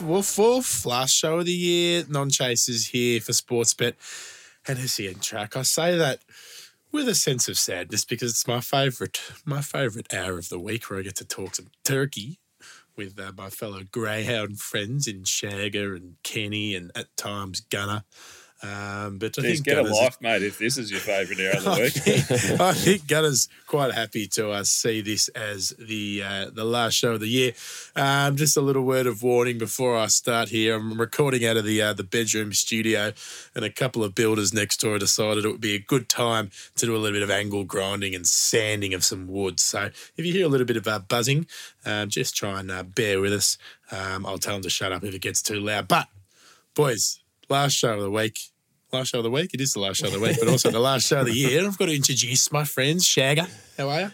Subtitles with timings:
[0.00, 0.86] woof, woof.
[0.86, 2.04] Last show of the year.
[2.08, 3.94] Non chasers here for Sportsbet
[4.66, 5.56] and SEN track.
[5.56, 6.20] I say that
[6.92, 10.88] with a sense of sadness because it's my favourite, my favourite hour of the week
[10.88, 12.38] where I get to talk some turkey
[12.96, 18.04] with uh, my fellow greyhound friends in Shagger and Kenny and at times Gunner.
[18.60, 21.64] Um, but I think get a life, mate, if this is your favourite hour of
[21.64, 21.92] the I week.
[21.92, 26.94] think, I think Gunner's quite happy to uh, see this as the uh, the last
[26.94, 27.52] show of the year.
[27.94, 30.74] Um, just a little word of warning before I start here.
[30.74, 33.12] I'm recording out of the uh, the bedroom studio,
[33.54, 36.86] and a couple of builders next door decided it would be a good time to
[36.86, 39.60] do a little bit of angle grinding and sanding of some wood.
[39.60, 41.46] So if you hear a little bit of uh, buzzing,
[41.86, 43.56] um, just try and uh, bear with us.
[43.92, 45.86] Um, I'll tell them to shut up if it gets too loud.
[45.86, 46.08] But
[46.74, 48.40] boys, last show of the week.
[48.90, 49.52] Last show of the week.
[49.52, 51.34] It is the last show of the week, but also the last show of the
[51.34, 51.66] year.
[51.66, 53.04] I've got to introduce my friends.
[53.04, 54.10] Shagger, how are you?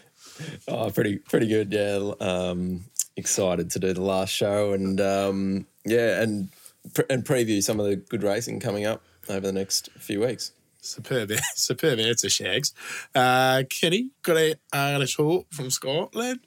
[0.67, 1.71] Oh, pretty pretty good.
[1.71, 2.83] Yeah, um,
[3.15, 6.49] excited to do the last show and um, yeah, and
[6.93, 10.51] pre- and preview some of the good racing coming up over the next few weeks.
[10.81, 12.73] Superb, superb answer, Shags.
[13.15, 16.41] Uh, Kenny, got a Irish Hawk from Scotland.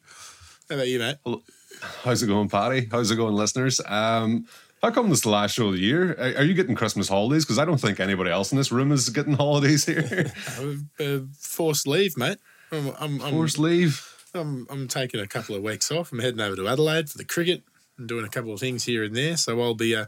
[0.69, 1.17] How about you, mate?
[2.03, 2.89] How's it going, Paddy?
[2.91, 3.81] How's it going, listeners?
[3.87, 4.47] Um,
[4.83, 6.13] how come this is the last show of the year?
[6.13, 7.45] Are, are you getting Christmas holidays?
[7.45, 10.33] Because I don't think anybody else in this room is getting holidays here.
[11.01, 12.39] Uh, forced leave, mate.
[12.73, 14.05] I'm, I'm, I'm, Forced leave.
[14.35, 16.13] I'm, I'm taking a couple of weeks off.
[16.13, 17.63] I'm heading over to Adelaide for the cricket
[17.97, 19.37] and doing a couple of things here and there.
[19.37, 20.07] So I'll be uh,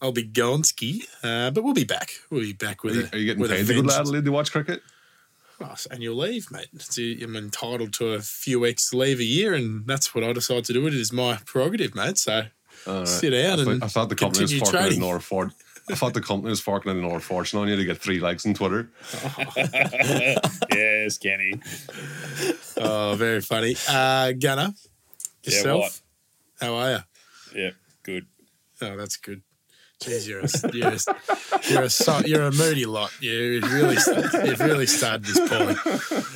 [0.00, 2.10] I'll be going ski, uh, but we'll be back.
[2.30, 3.94] We'll be back Are with you, a, are you getting paid to go to.
[3.94, 4.82] Adelaide to watch cricket?
[5.60, 6.68] It's annual leave, mate.
[6.72, 10.64] It's, I'm entitled to a few weeks leave a year, and that's what I decide
[10.66, 10.86] to do.
[10.86, 12.16] It is my prerogative, mate.
[12.16, 12.44] So
[12.86, 13.08] right.
[13.08, 15.02] sit down I thought, and I thought the company was continue forking out trading.
[15.02, 15.52] another fort.
[15.90, 18.46] I thought the company was forking out another fortune on you to get three likes
[18.46, 18.90] on Twitter.
[20.72, 21.54] yes, Kenny.
[22.76, 23.74] Oh, very funny.
[23.88, 24.72] Uh, Gunner,
[25.42, 26.00] Yeah, yourself, what?
[26.60, 26.98] how are you?
[27.62, 27.70] Yeah,
[28.02, 28.26] good.
[28.82, 29.42] Oh, that's good.
[30.00, 33.10] Jeez, you're a, you're a, you're a, so- you're a moody lot.
[33.20, 33.96] You really,
[34.44, 35.76] you've really started this poorly.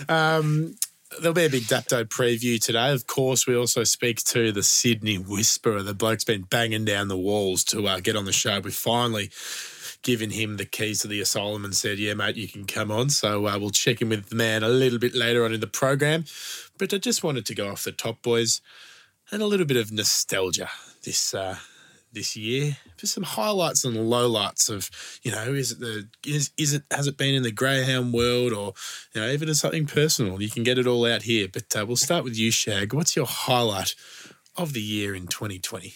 [0.08, 0.76] Um,
[1.20, 2.92] there'll be a big Dapto preview today.
[2.92, 5.82] Of course, we also speak to the Sydney Whisperer.
[5.82, 8.60] The bloke's been banging down the walls to uh, get on the show.
[8.60, 9.30] We've finally
[10.02, 13.10] given him the keys to the asylum and said, "Yeah, mate, you can come on."
[13.10, 15.66] So uh, we'll check in with the man a little bit later on in the
[15.66, 16.24] program.
[16.78, 18.60] But I just wanted to go off the top, boys,
[19.30, 20.70] and a little bit of nostalgia
[21.04, 21.58] this uh,
[22.14, 24.90] this year for some highlights and lowlights of
[25.22, 28.52] you know is it the is is it has it been in the greyhound world
[28.52, 28.72] or
[29.14, 31.84] you know even as something personal you can get it all out here but uh,
[31.86, 33.94] we'll start with you shag what's your highlight
[34.56, 35.94] of the year in 2020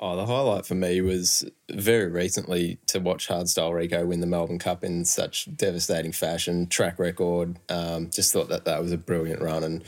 [0.00, 4.60] Oh, the highlight for me was very recently to watch Hardstyle Rico win the Melbourne
[4.60, 7.58] Cup in such devastating fashion, track record.
[7.68, 9.82] Um, just thought that that was a brilliant run and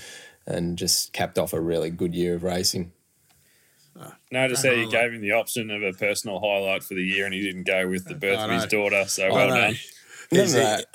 [0.46, 2.90] and just capped off a really good year of racing.
[4.30, 7.34] Notice how you gave him the option of a personal highlight for the year and
[7.34, 8.68] he didn't go with the birth I of his know.
[8.88, 9.04] daughter.
[9.08, 9.54] So I well know.
[9.54, 9.76] done.
[10.32, 10.86] No, Is no, it-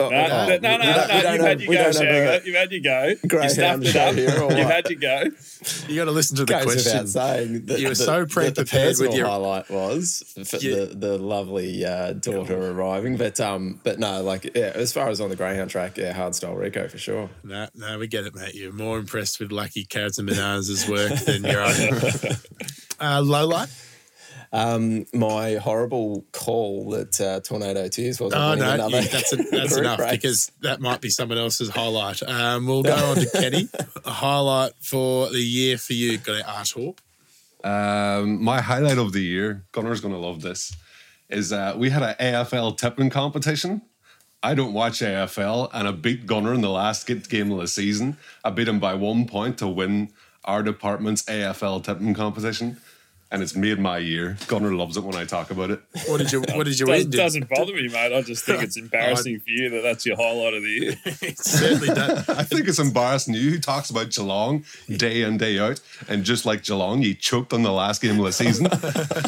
[0.00, 1.94] Oh, No, no, no, we no, don't- no, we you've had your go, don't have
[1.94, 2.42] Shagger.
[2.42, 3.04] a You've had your go.
[3.06, 4.14] You greyhound stuffed it show up.
[4.16, 5.22] here or You've had your go.
[5.88, 7.66] you got to listen to the goes question without saying.
[7.66, 10.76] that You were the- so that pre-prepared the with personal your- highlight was for Yeah.
[10.76, 15.20] the, the lovely uh, daughter arriving, but um, but no, like yeah, as far as
[15.20, 17.30] on the greyhound track, yeah, hardstyle Rico for sure.
[17.44, 21.12] no no we get it mate you're more impressed with lucky carrots and bananas' work
[21.20, 22.00] than your own
[23.00, 23.68] uh, low light
[24.54, 29.30] Um, my horrible call that uh, Tornado Tears wasn't Oh winning no, another yeah, that's
[29.50, 30.10] that's enough race.
[30.12, 32.22] because that might be someone else's highlight.
[32.22, 33.68] Um, we'll go on to Kenny.
[34.04, 36.18] A highlight for the year for you.
[36.18, 37.02] Got an art hawk.
[37.64, 40.76] Um, my highlight of the year, Gunner's going to love this,
[41.28, 43.82] is uh, we had an AFL tipping competition.
[44.40, 48.18] I don't watch AFL, and I beat Gunner in the last game of the season.
[48.44, 50.12] I beat him by one point to win
[50.44, 52.76] our department's AFL tipping competition,
[53.34, 54.36] and it's made my year.
[54.46, 55.80] Gunner loves it when I talk about it.
[56.06, 57.10] What did you What did you Does, win?
[57.10, 58.12] Did- doesn't bother me, mate.
[58.14, 60.94] I just think it's embarrassing for you that that's your highlight of the year.
[61.04, 62.28] it certainly does.
[62.28, 66.46] I think it's embarrassing you who talks about Geelong day in, day out, and just
[66.46, 68.68] like Geelong, you choked on the last game of the season.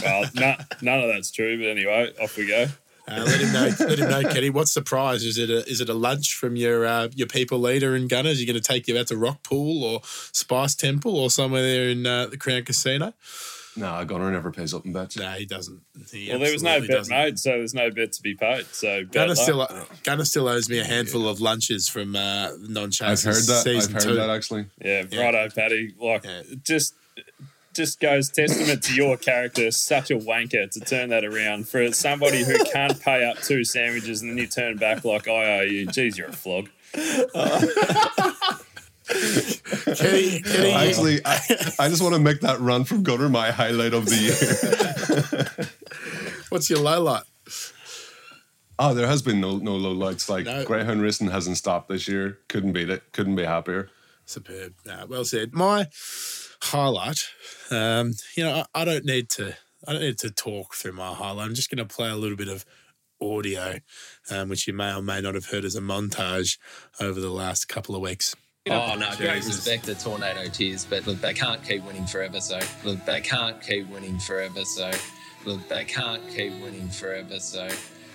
[0.02, 1.58] well, no, none of that's true.
[1.58, 2.68] But anyway, off we go.
[3.08, 3.70] Uh, let him know.
[3.86, 4.50] Let him know, Kenny.
[4.50, 5.22] What's the prize?
[5.24, 8.40] Is it a Is it a lunch from your uh, your people leader in Gunners?
[8.40, 12.06] You're going to take you out to Rockpool or Spice Temple or somewhere there in
[12.06, 13.12] uh, the Crown Casino?
[13.76, 15.16] Nah, Gunner never pays up in bets.
[15.16, 15.80] No, he doesn't.
[16.12, 17.14] He Well, there was no bet doesn't.
[17.16, 18.66] made, so there's no bet to be paid.
[18.72, 19.36] So Gunner luck.
[19.38, 19.68] still,
[20.04, 23.62] Gunner still owes me a handful of lunches from uh, non I've chasers heard that.
[23.64, 24.16] season I've heard two.
[24.16, 24.66] that actually.
[24.82, 25.20] Yeah, Yeah.
[25.24, 25.94] righto, Paddy.
[26.00, 26.42] Like, Yeah.
[26.62, 26.94] just
[27.74, 29.70] just goes testament to your character.
[29.70, 34.22] Such a wanker to turn that around for somebody who can't pay up two sandwiches
[34.22, 35.84] and then you turn back like I owe you.
[35.86, 36.70] Geez, you're a flog.
[39.08, 41.38] Kenny, Kenny, Actually, I,
[41.78, 44.16] I just want to make that run from Gunner my highlight of the
[45.56, 45.68] year.
[46.48, 47.22] what's your low light?
[48.78, 50.28] Oh, there has been no no low lights.
[50.28, 50.64] Like No.
[50.64, 52.38] Greyhound Racing hasn't stopped this year.
[52.48, 53.04] Couldn't beat it.
[53.12, 53.90] Couldn't be happier.
[54.26, 54.74] Superb.
[54.88, 55.54] Uh, well said.
[55.54, 55.86] My
[56.62, 57.20] highlight,
[57.70, 59.56] um, you know, I, I don't need to.
[59.86, 61.46] I don't need to talk through my highlight.
[61.46, 62.64] I'm just going to play a little bit of
[63.22, 63.76] audio,
[64.30, 66.58] um, which you may or may not have heard as a montage
[67.00, 68.34] over the last couple of weeks.
[68.68, 72.40] Oh no, great respect to Tornado Tears, but look, they can't keep winning forever.
[72.40, 74.64] So look, they can't keep winning forever.
[74.64, 74.90] So
[75.44, 77.38] look, they can't keep winning forever.
[77.38, 77.68] So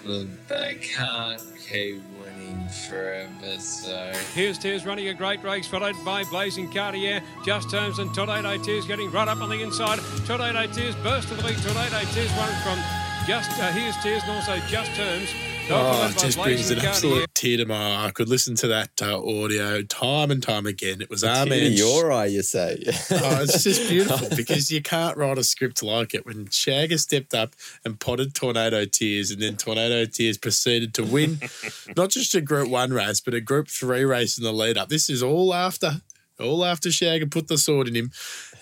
[0.04, 3.60] look, they can't keep winning forever.
[3.60, 7.22] So Here's Tears running a great race, followed by Blazing Cartier.
[7.46, 10.00] Just Terms and Tornado Tears getting right up on the inside.
[10.26, 11.58] Tornado Tears burst to the lead.
[11.64, 12.78] Tornado Tears won from
[13.26, 15.30] just uh, Here's Tears and also Just Terms.
[15.74, 18.06] Oh, it just brings an absolute tear to my eye.
[18.08, 21.02] I could listen to that uh, audio time and time again.
[21.02, 21.60] It was Armin.
[21.60, 22.84] to your eye, you say.
[22.88, 26.26] Oh, it's just beautiful because you can't write a script like it.
[26.26, 31.40] When Shagger stepped up and potted Tornado Tears, and then Tornado Tears proceeded to win
[31.96, 34.90] not just a Group One race, but a Group Three race in the lead up.
[34.90, 36.02] This is all after,
[36.40, 38.12] all after Shagger put the sword in him,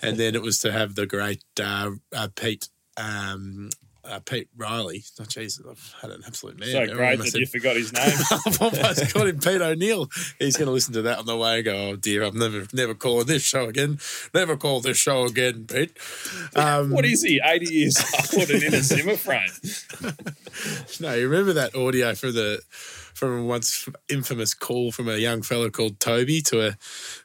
[0.02, 2.68] and then it was to have the great uh, uh, Pete.
[2.96, 3.70] Um,
[4.10, 5.04] uh, Pete Riley.
[5.20, 6.68] Oh, Jesus, I've had an absolute man.
[6.70, 8.12] So great that said- you forgot his name.
[8.46, 10.08] I've almost got him, Pete O'Neill.
[10.38, 12.66] He's going to listen to that on the way and go, "Oh dear, I'm never,
[12.72, 13.98] never calling this show again.
[14.34, 15.96] Never call this show again, Pete."
[16.56, 17.40] Um, what is he?
[17.42, 17.96] 80 years
[18.36, 19.50] old and in a Zimmer frame.
[21.00, 22.60] no, you remember that audio from the
[23.14, 26.76] from once infamous call from a young fellow called Toby to a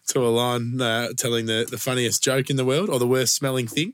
[0.08, 3.36] to a line uh, telling the, the funniest joke in the world or the worst
[3.36, 3.94] smelling thing.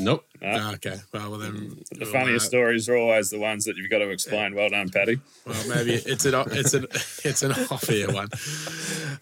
[0.00, 0.24] Nope.
[0.42, 3.98] Ah, okay, well, well then The funniest stories are always the ones that you've got
[3.98, 4.54] to explain.
[4.54, 5.20] Well done, Paddy.
[5.46, 6.86] Well, maybe it's an it's an
[7.24, 8.28] it's an off air one.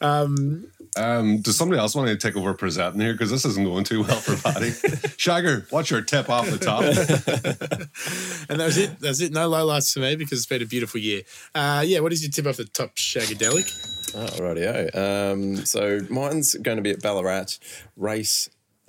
[0.00, 3.12] Um, Um, does somebody else want to take over presenting here?
[3.12, 4.70] Because this isn't going too well for Paddy.
[5.18, 6.82] Shagger, what's your tip off the top?
[8.50, 8.98] And that was it.
[9.00, 9.32] That's it.
[9.32, 11.22] No lowlights for me because it's been a beautiful year.
[11.54, 14.14] Uh, yeah, what is your tip off the top, Shagadelic?
[14.14, 14.94] Oh, rightio.
[14.96, 17.58] Um, so mine's going to be at Ballarat,
[17.96, 18.48] race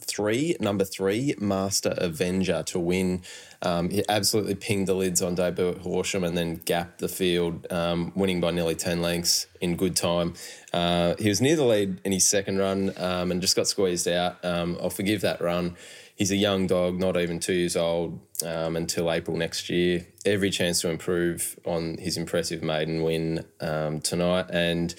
[0.09, 3.21] three, number three, Master Avenger to win.
[3.61, 7.71] Um, he absolutely pinged the lids on debut at Horsham and then gapped the field,
[7.71, 10.33] um, winning by nearly 10 lengths in good time.
[10.73, 14.07] Uh, he was near the lead in his second run um, and just got squeezed
[14.07, 14.43] out.
[14.43, 15.75] Um, I'll forgive that run.
[16.15, 20.05] He's a young dog, not even two years old, um, until April next year.
[20.25, 24.47] Every chance to improve on his impressive maiden win um, tonight.
[24.49, 24.93] And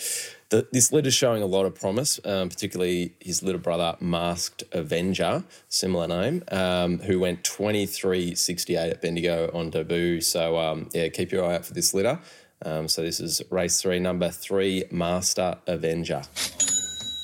[0.51, 5.45] the, this litter's showing a lot of promise, um, particularly his little brother, Masked Avenger,
[5.69, 10.21] similar name, um, who went 23.68 at Bendigo on debut.
[10.21, 12.19] So, um, yeah, keep your eye out for this litter.
[12.63, 16.23] Um, so, this is race three, number three, Master Avenger.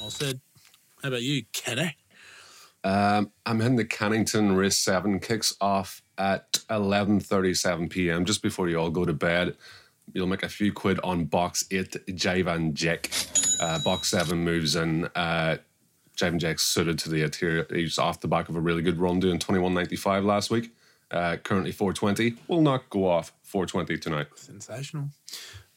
[0.01, 0.41] All said.
[1.03, 1.97] How about you, Kenny?
[2.85, 8.25] Um, I'm in the Cannington race seven kicks off at 11:37 p.m.
[8.25, 9.57] just before you all go to bed.
[10.13, 13.11] You'll make a few quid on box eight, Javan Jack.
[13.61, 15.07] Uh, box seven moves in.
[15.15, 15.59] Uh,
[16.15, 17.67] Javan Jack's suited to the interior.
[17.71, 20.71] He's off the back of a really good run doing 21.95 last week.
[21.11, 22.37] Uh, currently 420.
[22.49, 24.27] Will not go off 420 tonight.
[24.35, 25.11] Sensational.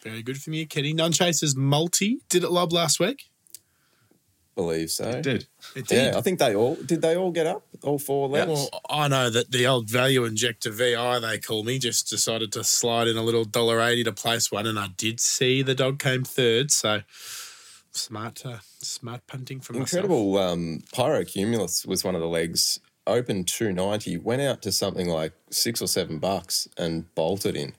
[0.02, 0.94] Very good for you, Kenny.
[0.94, 2.20] None Chasers multi.
[2.30, 3.30] Did it lob last week?
[4.60, 5.22] Believe so.
[5.22, 5.48] Did.
[5.74, 6.12] It did.
[6.12, 7.02] Yeah, I think they all did.
[7.02, 8.50] They all get up, all four legs.
[8.50, 12.66] Well, I know that the old value injector VI they call me just decided to
[12.66, 15.98] slide in a little dollar eighty to place one, and I did see the dog
[15.98, 16.72] came third.
[16.72, 17.04] So
[17.92, 20.04] smart, uh, smart punting from myself.
[20.04, 20.38] Incredible.
[20.38, 22.82] Um, Pyrocumulus was one of the legs.
[23.08, 27.72] Opened two ninety, went out to something like six or seven bucks, and bolted in.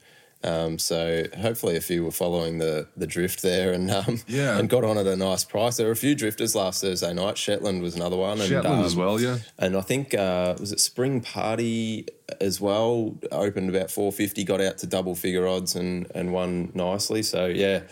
[0.42, 4.58] Um, so hopefully, if you were following the the drift there and um, Yeah.
[4.58, 7.36] and got on at a nice price, there were a few drifters last Thursday night.
[7.36, 9.38] Shetland was another one, and Shetland um, as well, yeah.
[9.58, 12.06] And I think uh, was it Spring Party
[12.40, 16.72] as well opened about four fifty, got out to double figure odds and and won
[16.74, 17.22] nicely.
[17.22, 17.82] So yeah,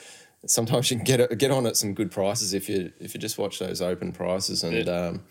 [0.47, 3.37] sometimes you can get get on at some good prices if you if you just
[3.37, 4.93] watch those open prices and Yeah.
[5.09, 5.25] um,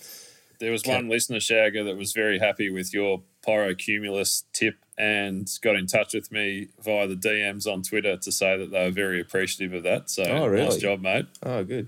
[0.59, 5.75] There was one listener, Shagger, that was very happy with your pyrocumulus tip and got
[5.75, 9.21] in touch with me via the DMs on Twitter to say that they were very
[9.21, 10.09] appreciative of that.
[10.09, 10.65] So Oh, really?
[10.65, 11.25] nice job, mate.
[11.43, 11.87] oh good.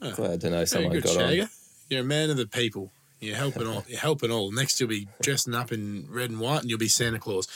[0.00, 1.22] Glad to know Very someone good, got on.
[1.30, 1.48] Shagger.
[1.88, 2.90] You're a man of the people.
[3.20, 3.84] You're helping all.
[3.88, 4.50] You're helping all.
[4.50, 7.48] Next, you'll be dressing up in red and white, and you'll be Santa Claus.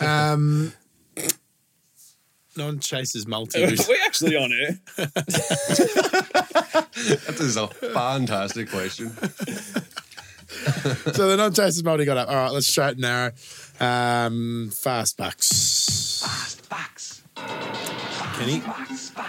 [0.00, 0.72] Um,
[2.56, 3.64] non chasers multi.
[3.64, 4.78] Are we actually on air?
[6.06, 9.10] That is a fantastic question.
[11.12, 12.28] so the non chasers multi got up.
[12.28, 13.32] All right, let's straight and narrow.
[13.80, 16.22] Um, fast bucks.
[16.24, 17.22] Fast bucks.
[18.36, 18.62] Kenny,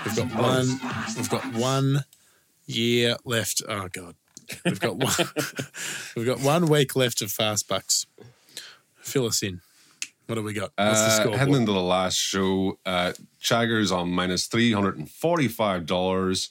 [0.05, 0.79] we've got one.
[1.15, 2.03] We've got one
[2.65, 3.61] year left.
[3.67, 4.15] Oh God,
[4.65, 5.13] we've got one.
[6.15, 8.05] we've got one week left of fast bucks.
[8.97, 9.61] Fill us in.
[10.27, 10.71] What do we got?
[10.75, 15.09] What's the Uh, heading into the last show, uh, Shagger's on minus three hundred and
[15.09, 16.49] forty-five dollars.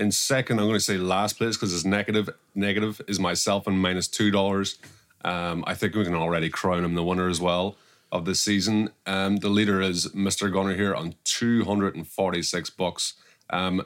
[0.00, 2.30] In second, I'm going to say last place because it's negative.
[2.54, 4.78] Negative is myself and minus two dollars.
[5.26, 7.76] Um, I think we can already crown him the winner as well
[8.10, 8.88] of this season.
[9.04, 10.50] Um, the leader is Mr.
[10.50, 13.12] Gunner here on two hundred and forty-six bucks.
[13.50, 13.82] Um,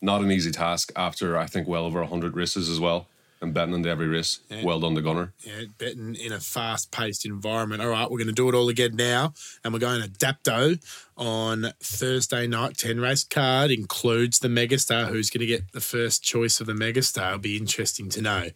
[0.00, 3.06] not an easy task after I think well over hundred races as well,
[3.40, 4.40] and betting into every race.
[4.64, 5.32] Well done the Gunner.
[5.44, 7.80] Yeah, betting in a fast paced environment.
[7.82, 9.32] All right, we're going to do it all again now.
[9.64, 10.82] And we're going to Dapto
[11.16, 12.76] on Thursday night.
[12.78, 15.08] 10 race card includes the Megastar.
[15.08, 17.28] Who's going to get the first choice of the Megastar?
[17.28, 18.48] It'll be interesting to know.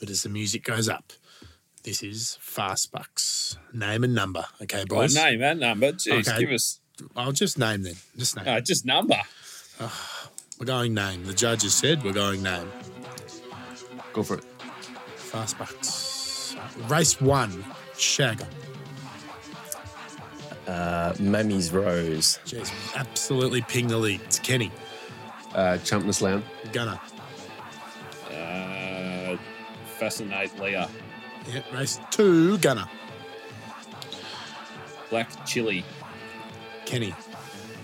[0.00, 1.12] But as the music goes up,
[1.84, 3.56] this is Fast Bucks.
[3.72, 4.44] Name and number.
[4.62, 5.14] Okay, Well, boys?
[5.14, 5.92] name and number.
[5.92, 6.40] Jeez, Okay.
[6.40, 6.78] give us
[7.16, 7.96] I'll just name then.
[8.16, 8.44] Just name.
[8.44, 9.16] no, just number.
[10.58, 11.24] We're going name.
[11.24, 12.70] The judges said we're going name.
[14.12, 14.44] Go for it.
[15.16, 16.56] Fast Bucks.
[16.88, 17.64] Race one,
[17.94, 18.46] Shagger.
[20.66, 22.38] Uh, Mammy's Rose.
[22.44, 24.20] Jeez, absolutely ping the lead.
[24.22, 24.70] It's Kenny.
[25.54, 26.44] Uh, Champness Land.
[26.72, 27.00] Gunner.
[28.30, 29.36] Uh,
[29.98, 30.88] fascinate Leah.
[31.52, 32.86] Yeah, race two, Gunner.
[35.10, 35.84] Black chili.
[36.86, 37.14] Kenny.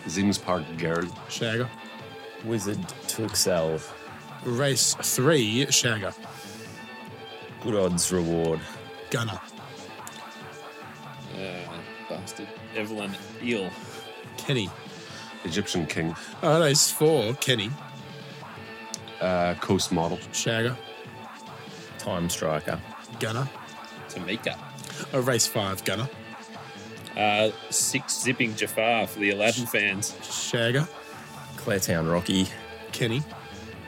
[0.06, 1.10] Zims Park Garrett.
[1.28, 1.68] Shagger.
[2.44, 3.80] Wizard to excel.
[4.44, 6.14] Race three, Shagger.
[7.62, 8.60] Good odds reward.
[9.10, 9.40] Gunner.
[11.34, 11.78] Uh,
[12.08, 12.48] bastard.
[12.74, 13.70] Evelyn Eel.
[14.36, 14.70] Kenny.
[15.44, 16.14] Egyptian King.
[16.42, 17.70] Oh, race four, Kenny.
[19.20, 20.18] Uh, Coast Model.
[20.32, 20.76] Shagger.
[21.98, 22.80] Time striker.
[23.18, 23.48] Gunner.
[24.08, 24.56] Tamika.
[25.12, 26.08] Oh, race five, Gunner.
[27.16, 30.12] Uh, six zipping Jafar for the Aladdin fans.
[30.22, 30.88] Shagger.
[31.56, 32.48] Clairtown Rocky.
[32.92, 33.22] Kenny.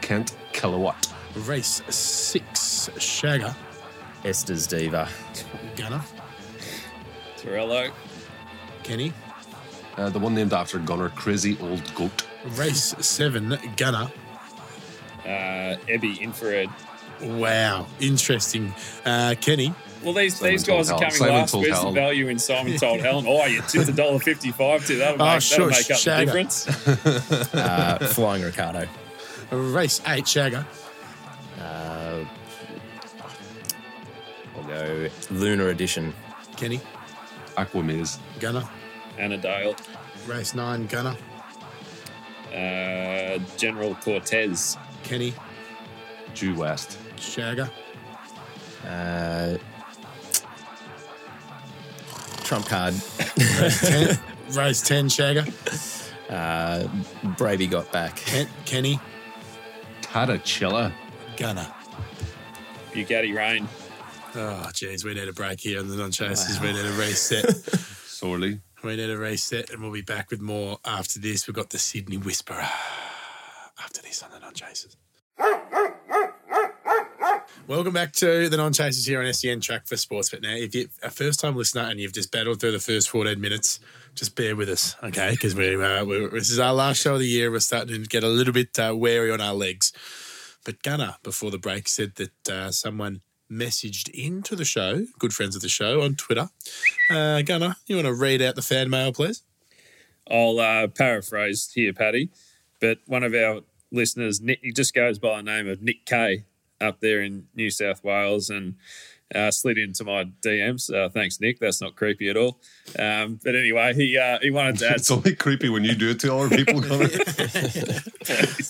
[0.00, 1.12] Kent Kilowatt.
[1.46, 3.54] Race six, Shagger.
[4.24, 5.08] Esther's Diva.
[5.76, 6.02] Gunner.
[7.38, 7.90] Torello.
[8.82, 9.12] Kenny.
[9.96, 12.26] Uh, the one named after Gunner, Crazy Old Goat.
[12.56, 14.10] Race seven, Gunner.
[15.24, 16.68] Uh, Ebby Infrared.
[17.22, 18.74] Wow, interesting.
[19.04, 19.74] Uh, Kenny.
[20.02, 21.50] Well, these Simon these guys are coming Simon last.
[21.52, 23.26] told Where's the value in Simon told Helen?
[23.28, 27.54] Oh, you tipped a dollar fifty-five to that'll Oh, make, that'll make up the difference.
[27.54, 28.86] Uh, Flying Ricardo.
[29.50, 30.64] Race eight, Shagger.
[31.60, 32.24] Uh,
[34.56, 36.14] I'll go Lunar Edition.
[36.56, 36.80] Kenny.
[37.56, 38.18] Aquamaze.
[38.38, 38.68] Gunner.
[39.18, 39.76] Annadale.
[40.26, 41.16] Race nine, Gunner.
[42.52, 44.76] Uh, General Cortez.
[45.02, 45.34] Kenny.
[46.34, 46.98] Due West.
[47.16, 47.70] Shagger.
[48.86, 49.56] Uh,
[52.44, 52.94] Trump card.
[53.60, 54.18] Race 10,
[54.56, 55.46] race 10 Shagger.
[56.28, 56.88] Uh,
[57.36, 58.16] Braby got back.
[58.16, 58.98] Ken, Kenny.
[60.12, 60.92] Tadachilla.
[61.36, 61.72] Gunner.
[62.92, 63.68] Bugatti Rain.
[64.34, 66.60] Oh, jeez, we need a break here on the non chasers.
[66.60, 67.48] We need a reset.
[68.06, 68.60] Sorely.
[68.82, 71.46] we need a reset, and we'll be back with more after this.
[71.46, 72.68] We've got the Sydney Whisperer
[73.78, 74.96] after this on the non chasers.
[77.70, 80.42] Welcome back to the non chasers here on SEN Track for Sportsbet.
[80.42, 83.40] Now, if you're a first time listener and you've just battled through the first 14
[83.40, 83.78] minutes,
[84.16, 85.30] just bear with us, okay?
[85.30, 87.48] Because we, uh, this is our last show of the year.
[87.48, 89.92] We're starting to get a little bit uh, wary on our legs.
[90.64, 95.54] But Gunner, before the break, said that uh, someone messaged into the show, good friends
[95.54, 96.50] of the show, on Twitter.
[97.08, 99.44] Uh, Gunner, you want to read out the fan mail, please?
[100.28, 102.30] I'll uh, paraphrase here, Paddy,
[102.80, 103.60] but one of our
[103.92, 106.46] listeners, Nick, he just goes by the name of Nick Kay
[106.80, 108.76] up there in New South Wales and
[109.34, 110.92] uh, slid into my DMs.
[110.92, 111.60] Uh, thanks, Nick.
[111.60, 112.58] That's not creepy at all.
[112.98, 116.10] Um, but anyway, he uh, he wanted to add It's only creepy when you do
[116.10, 117.08] it to other people, Gunner.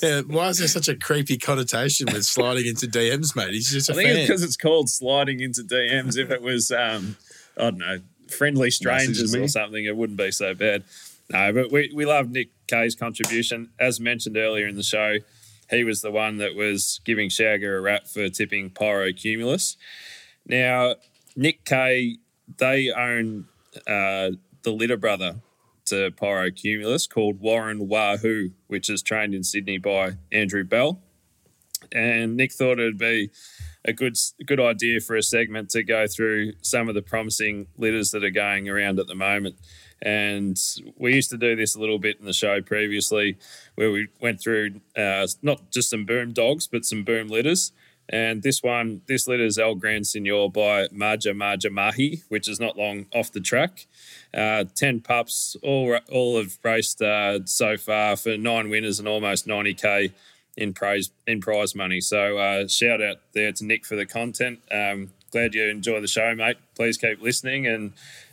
[0.02, 3.52] Yeah, why is there such a creepy connotation with sliding into DMs, mate?
[3.54, 4.16] He's just a I think fan.
[4.18, 6.18] it's because it's called sliding into DMs.
[6.18, 7.16] If it was, um,
[7.56, 7.98] I don't know,
[8.28, 10.84] friendly strangers or something, it wouldn't be so bad.
[11.30, 13.70] No, but we, we love Nick Kay's contribution.
[13.78, 15.16] As mentioned earlier in the show,
[15.70, 19.76] he was the one that was giving Shagger a rap for tipping Pyrocumulus.
[20.46, 20.96] Now,
[21.36, 22.18] Nick K,
[22.58, 23.46] they own
[23.86, 24.30] uh,
[24.62, 25.36] the litter brother
[25.86, 31.00] to Pyrocumulus called Warren Wahoo, which is trained in Sydney by Andrew Bell
[31.92, 33.30] and Nick thought it'd be
[33.84, 38.10] a good good idea for a segment to go through some of the promising litters
[38.10, 39.56] that are going around at the moment.
[40.02, 40.58] And
[40.96, 43.36] we used to do this a little bit in the show previously,
[43.74, 47.72] where we went through uh, not just some boom dogs, but some boom litters.
[48.12, 52.58] And this one, this litter is El Grand Senor by Marja Marja Mahi, which is
[52.58, 53.86] not long off the track.
[54.34, 59.46] Uh, 10 pups, all, all have raced uh, so far for nine winners and almost
[59.46, 60.12] 90k
[60.56, 62.00] in praise in prize money.
[62.00, 64.60] So uh, shout out there to Nick for the content.
[64.70, 66.56] Um, glad you enjoy the show, mate.
[66.74, 67.92] Please keep listening and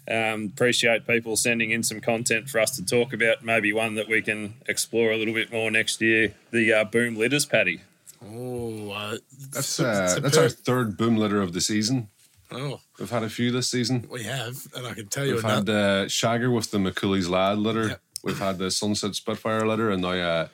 [0.10, 3.44] um, appreciate people sending in some content for us to talk about.
[3.44, 6.34] Maybe one that we can explore a little bit more next year.
[6.52, 7.82] The uh, boom litters, Paddy.
[8.26, 9.18] Oh, uh,
[9.52, 12.08] That's uh, that's our third boom litter of the season.
[12.52, 14.08] Oh, We've had a few this season.
[14.10, 15.74] we have, and I can tell you We've another.
[15.74, 17.90] had uh, Shagger with the McCooley's Lad litter.
[17.90, 18.02] Yep.
[18.24, 20.48] We've had the Sunset Spitfire litter, and now uh,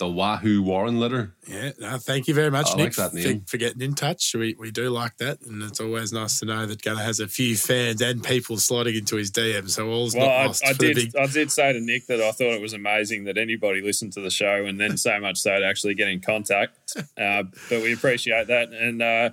[0.00, 1.34] the Wahoo Warren litter.
[1.46, 3.44] Yeah, no, thank you very much, I Nick, like that for, name.
[3.46, 4.34] for getting in touch.
[4.34, 7.28] We, we do like that, and it's always nice to know that Gunner has a
[7.28, 9.68] few fans and people sliding into his DM.
[9.70, 11.12] So all's Well, not I, lost I for the did.
[11.12, 11.16] big.
[11.16, 14.20] I did say to Nick that I thought it was amazing that anybody listened to
[14.22, 16.76] the show, and then so much so to actually get in contact.
[17.16, 19.30] Uh, but we appreciate that, and uh,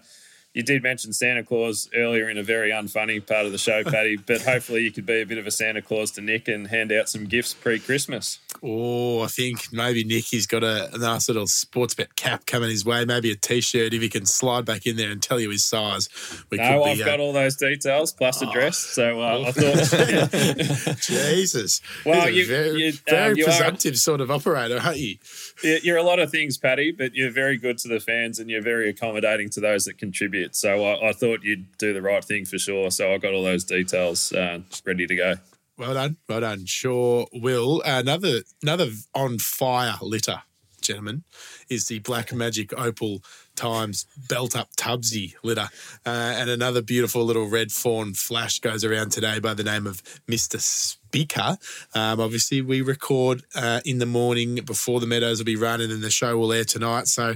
[0.57, 4.17] you did mention Santa Claus earlier in a very unfunny part of the show, Paddy.
[4.17, 6.91] but hopefully, you could be a bit of a Santa Claus to Nick and hand
[6.91, 8.39] out some gifts pre-Christmas.
[8.63, 12.71] Oh, I think maybe Nick, he's got a, a nice little sports bet cap coming
[12.71, 13.05] his way.
[13.05, 16.09] Maybe a t-shirt if he can slide back in there and tell you his size.
[16.49, 18.77] We No, could I've uh, got all those details plus address.
[18.79, 21.81] So uh, I thought, Jesus.
[22.05, 25.17] Well, you- very, you- um, very you are- presumptive sort of operator, aren't you?
[25.63, 28.61] You're a lot of things, Paddy, but you're very good to the fans and you're
[28.61, 30.46] very accommodating to those that contribute.
[30.55, 32.91] So I, I thought you'd do the right thing for sure.
[32.91, 35.33] So I got all those details uh, ready to go.
[35.77, 36.65] Well done, well done.
[36.65, 37.83] Sure will.
[37.85, 40.41] Another another on fire litter,
[40.81, 41.23] gentlemen,
[41.69, 43.21] is the Black Magic Opal
[43.55, 45.69] times belt up Tubsy litter,
[46.03, 50.01] uh, and another beautiful little red fawn flash goes around today by the name of
[50.27, 51.59] Mister Speaker.
[51.93, 56.01] Um, obviously, we record uh, in the morning before the Meadows will be running, and
[56.01, 57.07] the show will air tonight.
[57.07, 57.35] So.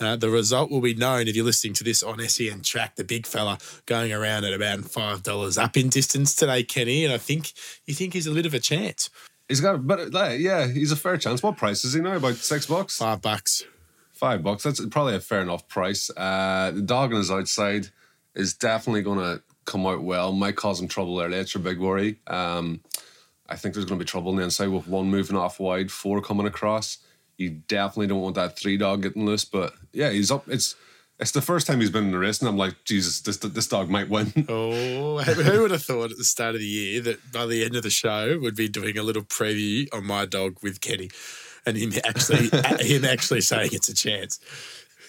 [0.00, 2.96] Uh, the result will be known if you're listening to this on SEN Track.
[2.96, 7.14] The big fella going around at about five dollars up in distance today, Kenny, and
[7.14, 7.52] I think
[7.86, 9.08] you think he's a bit of a chance.
[9.48, 11.42] He's got, but like, yeah, he's a fair chance.
[11.42, 12.16] What price is he now?
[12.16, 13.64] About six bucks, Five bucks.
[14.12, 14.64] five bucks.
[14.64, 16.10] That's probably a fair enough price.
[16.16, 17.88] Uh, the dog on his outside
[18.34, 20.32] is definitely going to come out well.
[20.32, 21.38] Might cause him trouble early.
[21.38, 22.18] It's your big worry.
[22.26, 22.80] Um,
[23.48, 25.90] I think there's going to be trouble on the inside with one moving off wide,
[25.92, 26.98] four coming across.
[27.38, 29.44] You definitely don't want that three dog getting loose.
[29.44, 30.48] But yeah, he's up.
[30.48, 30.74] It's
[31.18, 33.68] it's the first time he's been in a race, and I'm like, Jesus, this this
[33.68, 34.32] dog might win.
[34.48, 37.74] Oh, who would have thought at the start of the year that by the end
[37.74, 41.10] of the show would be doing a little preview on my dog with Kenny,
[41.64, 42.48] and him actually
[42.80, 44.38] him actually saying it's a chance.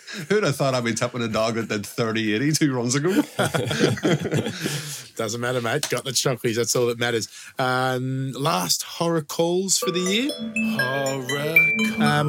[0.29, 2.95] Who'd have thought I'd be tapping a dog at that did 30 80 two runs
[2.95, 3.09] ago?
[5.15, 5.89] Doesn't matter, mate.
[5.89, 6.57] Got the chocolates.
[6.57, 7.27] That's all that matters.
[7.59, 10.31] Um, last horror calls for the year.
[10.79, 12.01] Horror.
[12.01, 12.27] Um,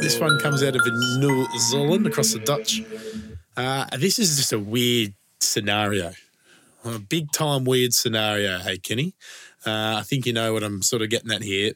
[0.00, 0.82] this one comes out of
[1.18, 2.82] New Zealand across the Dutch.
[3.56, 6.12] Uh, this is just a weird scenario.
[6.84, 8.58] A big time weird scenario.
[8.58, 9.14] Hey, Kenny.
[9.64, 11.72] Uh, I think you know what I'm sort of getting at here.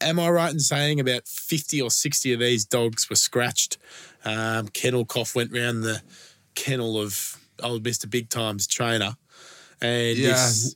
[0.00, 3.78] Am I right in saying about 50 or 60 of these dogs were scratched?
[4.24, 6.02] Um, kennel cough went round the
[6.54, 8.08] kennel of old Mr.
[8.08, 9.16] Big Time's trainer.
[9.80, 10.32] And Yeah.
[10.32, 10.74] this,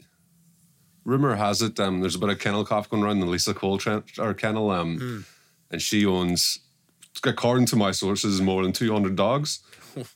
[1.05, 3.79] Rumor has it um, there's a bit of kennel cough going around the Lisa Cole
[3.79, 5.21] tra- or kennel, um, Hmm.
[5.71, 6.61] and she owns,
[7.25, 9.61] according to my sources, more than 200 dogs.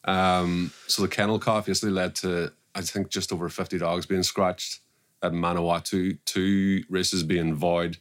[0.04, 4.22] um, so the kennel cough yesterday led to, I think, just over 50 dogs being
[4.22, 4.80] scratched
[5.22, 7.96] at Manawatu, two races being void,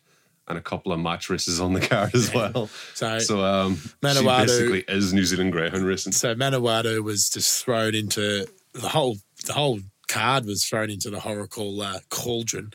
[0.48, 2.68] and a couple of match races on the card as well.
[2.94, 6.12] So- so um, she Manawatu- basically is New Zealand Greyhound racing.
[6.14, 9.80] so Manawatu was just thrown into the whole the whole
[10.10, 12.72] card was thrown into the Horacle uh, cauldron,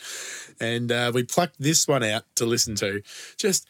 [0.61, 3.03] and uh, we plucked this one out to listen to.
[3.37, 3.67] Just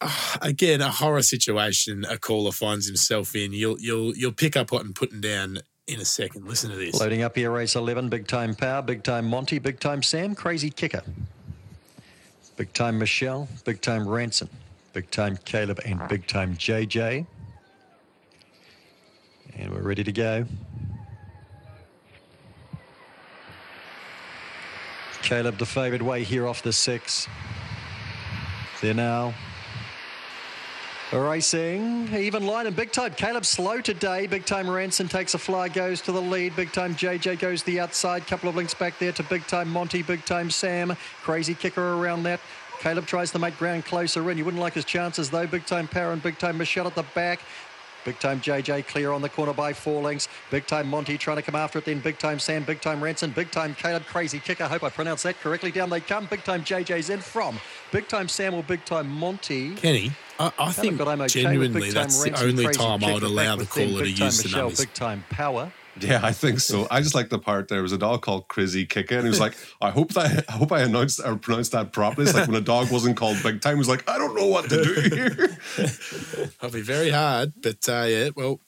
[0.00, 2.04] uh, again, a horror situation.
[2.08, 3.52] A caller finds himself in.
[3.52, 6.46] You'll you'll you'll pick up what I'm putting down in a second.
[6.46, 6.98] Listen to this.
[6.98, 10.70] Loading up here, race 11, big time power, big time Monty, big time Sam, crazy
[10.70, 11.02] kicker.
[12.56, 14.48] Big time Michelle, big time Ranson,
[14.94, 17.26] big time Caleb, and big time JJ.
[19.56, 20.46] And we're ready to go.
[25.22, 27.28] Caleb, the favoured way here off the six.
[28.80, 29.34] There now.
[31.12, 33.12] Racing, even line and big time.
[33.12, 34.26] Caleb slow today.
[34.26, 36.56] Big time Ranson takes a fly, goes to the lead.
[36.56, 38.26] Big time JJ goes the outside.
[38.26, 40.96] Couple of links back there to big time Monty, big time Sam.
[41.22, 42.40] Crazy kicker around that.
[42.80, 44.36] Caleb tries to make ground closer in.
[44.36, 45.46] You wouldn't like his chances though.
[45.46, 47.40] Big time Power and big time Michelle at the back.
[48.06, 50.28] Big time JJ clear on the corner by four lengths.
[50.52, 51.86] Big time Monty trying to come after it.
[51.86, 54.62] Then big time Sam, big time Ranson, big time Caleb, crazy kicker.
[54.62, 55.72] I hope I pronounced that correctly.
[55.72, 56.26] Down they come.
[56.26, 57.58] Big time JJ's in from
[57.90, 59.74] big time Sam or big time Monty.
[59.74, 64.04] Kenny, I, I think okay genuinely that's the only time I would allow the caller
[64.04, 64.78] to use the numbers.
[64.78, 65.72] Big time Power.
[66.00, 66.86] Yeah, I think so.
[66.90, 69.40] I just like the part there was a dog called Crizzy Kicka, and he was
[69.40, 72.56] like, "I hope that I hope I announced or pronounced that properly." It's like when
[72.56, 74.94] a dog wasn't called Big Time, he was like, "I don't know what to do
[75.16, 75.56] here."
[76.60, 78.60] I'll be very hard, but uh, yeah, well,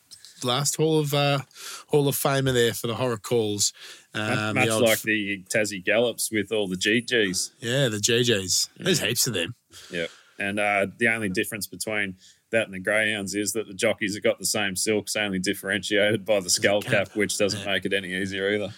[0.43, 1.41] last Hall of uh,
[1.89, 3.73] Hall of Famer there for the horror calls.
[4.15, 7.51] Um, Much the old- like the Tassie Gallops with all the GGs.
[7.61, 8.71] yeah, the JJs.
[8.79, 9.55] There's heaps of them.
[9.91, 10.07] Yeah,
[10.39, 12.17] And uh, the only difference between
[12.51, 16.25] that and the greyhounds is that the jockeys have got the same silks, only differentiated
[16.25, 17.09] by the skull cap.
[17.09, 18.71] cap, which doesn't make it any easier either.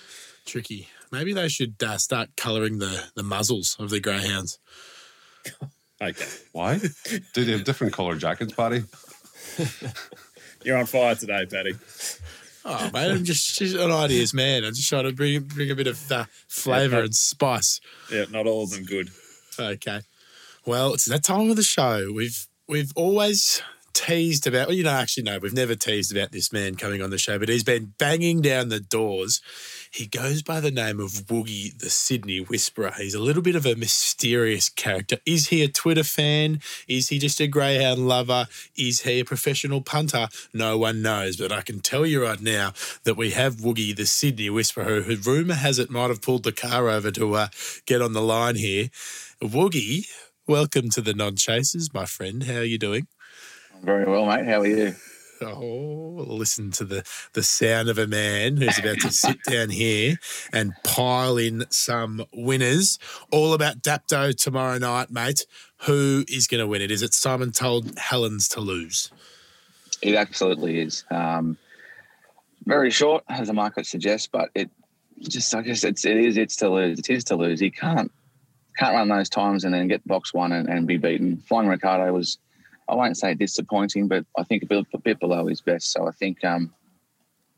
[0.47, 0.89] Tricky.
[1.13, 4.59] Maybe they should uh, start colouring the the muzzles of the greyhounds.
[6.03, 6.25] Okay.
[6.53, 6.79] Why?
[7.35, 8.85] Do they have different color jackets, Paddy?
[10.65, 11.75] You're on fire today, Paddy.
[12.65, 14.65] Oh, mate, I'm just, just an ideas man.
[14.65, 17.81] I'm just trying to bring bring a bit of uh, flavour Yeah, and spice.
[18.11, 19.11] Yeah, not all of them good.
[19.59, 20.01] Okay.
[20.67, 22.13] Well, it's that time of the show.
[22.15, 23.61] We've we've always
[23.93, 24.69] teased about.
[24.69, 27.39] Well, you know, actually, no, we've never teased about this man coming on the show,
[27.39, 29.43] but he's been banging down the doors.
[29.91, 32.93] He goes by the name of Woogie, the Sydney Whisperer.
[32.97, 35.19] He's a little bit of a mysterious character.
[35.27, 36.61] Is he a Twitter fan?
[36.87, 38.47] Is he just a greyhound lover?
[38.77, 40.29] Is he a professional punter?
[40.55, 41.37] No one knows.
[41.37, 45.17] But I can tell you right now that we have Woogie, the Sydney Whisperer, who
[45.17, 47.49] rumour has it might have pulled the car over to uh,
[47.85, 48.91] get on the line here.
[49.43, 50.07] Woogie,
[50.51, 52.43] welcome to the Non Chasers, my friend.
[52.43, 53.07] How are you doing?
[53.85, 54.45] Very well, mate.
[54.47, 54.97] How are you?
[55.41, 60.17] Oh, listen to the, the sound of a man who's about to sit down here
[60.53, 62.99] and pile in some winners.
[63.31, 65.47] All about Dapto tomorrow night, mate.
[65.83, 66.91] Who is going to win it?
[66.91, 69.13] Is it Simon told Helens to lose?
[70.03, 71.05] It absolutely is.
[71.13, 71.59] Um,
[72.65, 74.69] very short, as the market suggests, but it
[75.21, 76.99] just, I guess, it's it is it's to lose.
[76.99, 77.61] It is to lose.
[77.61, 78.11] He can't
[78.81, 81.37] can't run those times and then get box one and, and be beaten.
[81.37, 82.39] Flying Ricardo was,
[82.89, 85.93] I won't say disappointing, but I think a bit, a bit below his best.
[85.93, 86.73] So I think um,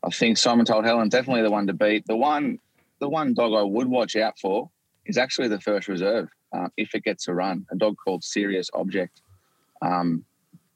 [0.03, 2.05] I think Simon told Helen definitely the one to beat.
[2.05, 2.59] The one
[2.99, 4.69] the one dog I would watch out for
[5.05, 7.65] is actually the first reserve uh, if it gets a run.
[7.71, 9.21] A dog called Serious Object.
[9.81, 10.25] Um,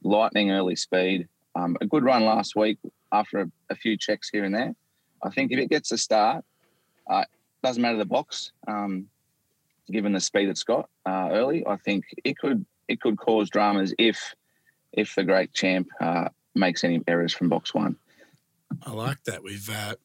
[0.04, 1.28] lightning early speed.
[1.56, 2.78] Um, a good run last week
[3.12, 4.74] after a, a few checks here and there.
[5.24, 6.46] I think if it gets a start,
[7.10, 7.26] uh,
[7.64, 8.52] doesn't matter the box.
[8.68, 9.08] Um,
[9.92, 13.94] given the speed it's got uh, early, I think it could it could cause dramas
[13.98, 14.36] if
[14.94, 17.98] if the great champ uh, makes any errors from box one.
[18.84, 19.44] I like that.
[19.44, 19.96] We've uh,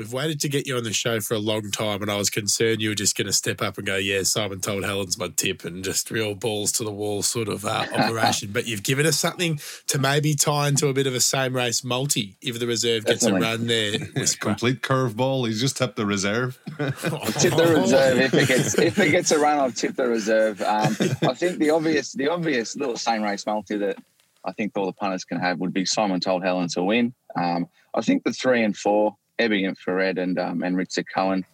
[0.00, 2.30] we've waited to get you on the show for a long time, and I was
[2.30, 5.28] concerned you were just going to step up and go, "Yeah, Simon told Helen's my
[5.28, 8.50] tip," and just real balls to the wall sort of uh, operation.
[8.50, 11.84] but you've given us something to maybe tie into a bit of a same race
[11.84, 13.46] multi if the reserve gets Definitely.
[13.46, 13.98] a run there.
[14.16, 14.50] Whisperer.
[14.52, 15.46] Complete curveball.
[15.46, 16.58] He's just tipped the reserve.
[16.78, 19.58] tip the reserve if it gets if it gets a run.
[19.58, 20.62] I'll tip the reserve.
[20.62, 23.98] Um, I think the obvious the obvious little same race multi that
[24.46, 27.12] I think all the punters can have would be Simon told Helen to win.
[27.36, 31.44] Um, I think the three and four, Ebby Infrared and um, and Ritzer Cohen,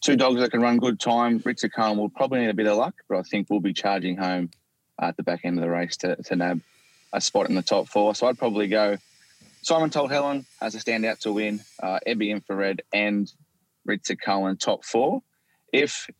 [0.00, 1.40] two dogs that can run good time.
[1.40, 4.16] Ritzer Cohen will probably need a bit of luck, but I think we'll be charging
[4.16, 4.50] home
[5.00, 6.60] at the back end of the race to, to nab
[7.12, 8.14] a spot in the top four.
[8.14, 8.98] So I'd probably go
[9.64, 13.32] Simon told Helen as a standout to win, uh, Ebby Infrared and
[13.88, 15.22] Ritzer Cohen top four.
[15.72, 16.10] If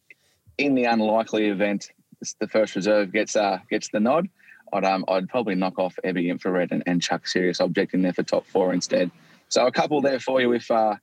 [0.57, 1.91] in the unlikely event
[2.41, 4.31] the first reserve gets uh, gets the nod,
[4.73, 8.15] I'd um, I'd probably knock off Ebby Infrared and, and chuck Serious Object in there
[8.15, 9.11] for top four instead.
[9.51, 10.97] So a couple there for you if uh,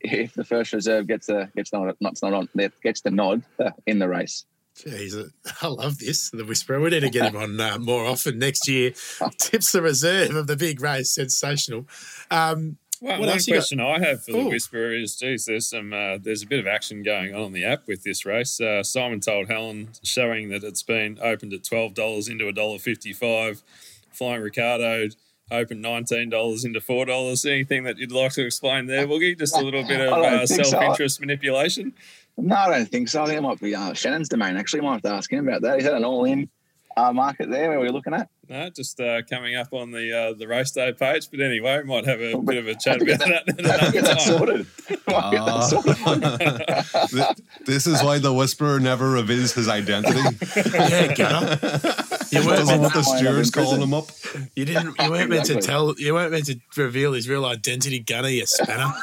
[0.00, 2.48] if the first reserve gets the gets the not not on
[2.82, 4.44] gets the nod uh, in the race.
[4.76, 5.30] Jeez,
[5.62, 6.30] I love this.
[6.30, 6.80] The Whisperer.
[6.80, 8.92] We need to get him on uh, more often next year.
[9.38, 11.12] Tips the reserve of the big race.
[11.14, 11.86] Sensational.
[12.30, 13.58] Um, Well, What one else you got?
[13.58, 16.66] question I have for the Whisperer is, geez, there's some, uh, there's a bit of
[16.68, 18.60] action going on on the app with this race.
[18.60, 22.78] Uh, Simon told Helen, showing that it's been opened at twelve dollars into a dollar
[22.78, 23.62] fifty-five.
[24.12, 25.08] Flying Ricardo
[25.50, 27.44] opened nineteen dollars into four dollars.
[27.44, 29.38] Anything that you'd like to explain there, Woogie?
[29.38, 31.92] Just a little bit of uh, self-interest manipulation.
[32.36, 33.22] No, I don't think so.
[33.22, 34.56] I think it might be uh, Shannon's domain.
[34.56, 35.78] Actually, might have to ask him about that.
[35.78, 36.48] Is that an all-in
[36.96, 37.70] uh, market there?
[37.70, 38.28] Where we're looking at?
[38.48, 41.30] No, just uh, coming up on the uh, the race day page.
[41.30, 43.56] But anyway, we might have a bit of a chat about get that, at Have
[43.56, 44.66] to another get that sorted.
[45.06, 45.64] Might
[47.18, 47.36] sorted.
[47.66, 50.18] This is why the whisperer never reveals his identity.
[50.56, 51.58] yeah, Gunner.
[52.30, 54.06] You He weren't, doesn't want the That's why I'm stewards calling him up.
[54.56, 54.98] you didn't.
[54.98, 55.94] You weren't meant to tell.
[55.98, 58.28] You weren't meant to reveal his real identity, Gunner.
[58.28, 58.94] You spanner.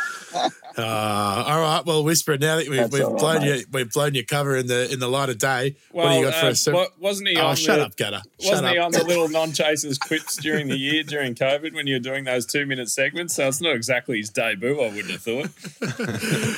[0.78, 1.86] Uh, all right.
[1.86, 2.38] Well, Whisperer.
[2.38, 4.92] Now that we've, That's we've all right, blown you, we've blown your cover in the
[4.92, 5.76] in the light of day.
[5.94, 6.62] Well, what do you got for uh, us?
[6.62, 6.88] sir?
[7.00, 8.22] wasn't he Oh, on shut the, up, Gutter.
[8.42, 11.96] Shut Wasn't he on the little non-chasers clips during the year during COVID when you
[11.96, 13.36] were doing those two-minute segments?
[13.36, 15.50] So it's not exactly his debut, I wouldn't have thought.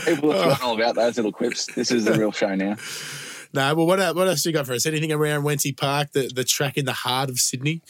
[0.06, 1.67] People have forgotten all about those little quips.
[1.75, 2.75] This is the real show now.
[3.53, 4.86] No, well, what, el- what else you got for us?
[4.86, 7.82] Anything around Wenty Park, the, the track in the heart of Sydney?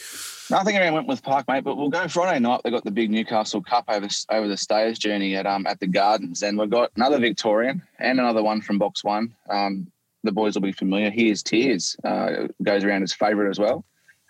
[0.50, 1.64] Nothing around Wenty Park, mate.
[1.64, 2.62] But we'll go Friday night.
[2.64, 5.88] They got the big Newcastle Cup over over the Stayers journey at um at the
[5.88, 9.36] Gardens, and we've got another Victorian and another one from Box One.
[9.50, 9.92] Um,
[10.24, 11.10] the boys will be familiar.
[11.10, 13.86] Here's Tears uh, goes around as favourite as well.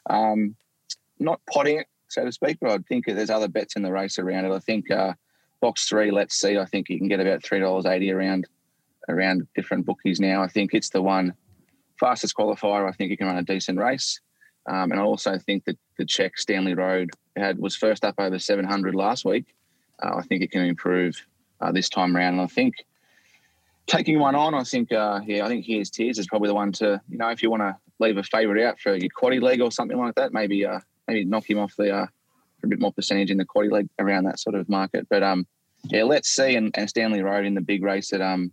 [0.10, 0.56] Um,
[1.20, 4.20] not potting it, so to speak, but I think there's other bets in the race
[4.20, 4.52] around it.
[4.52, 5.14] I think uh,
[5.62, 6.58] Box Three, Let's See.
[6.58, 8.48] I think you can get about three dollars eighty around
[9.08, 10.42] around different bookies now.
[10.42, 11.34] I think it's the one
[12.00, 12.88] fastest qualifier.
[12.88, 14.20] I think you can run a decent race.
[14.68, 18.38] Um, and I also think that the check Stanley Road had was first up over
[18.38, 19.46] 700 last week.
[20.04, 21.26] Uh, I think it can improve
[21.62, 22.34] uh, this time around.
[22.34, 22.86] And I think
[23.88, 26.72] taking one on, I think, uh, yeah, I think Here's Tears is probably the one
[26.74, 29.62] to, you know, if you want to leave a favourite out for your quaddy leg
[29.62, 32.06] or something like that, maybe uh, maybe knock him off the uh,
[32.60, 35.08] for a bit more percentage in the quaddy leg around that sort of market.
[35.10, 35.48] But um,
[35.86, 36.56] yeah, let's see.
[36.56, 38.52] And, and Stanley Road in the big race at um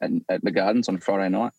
[0.00, 1.52] at, at the Gardens on Friday night.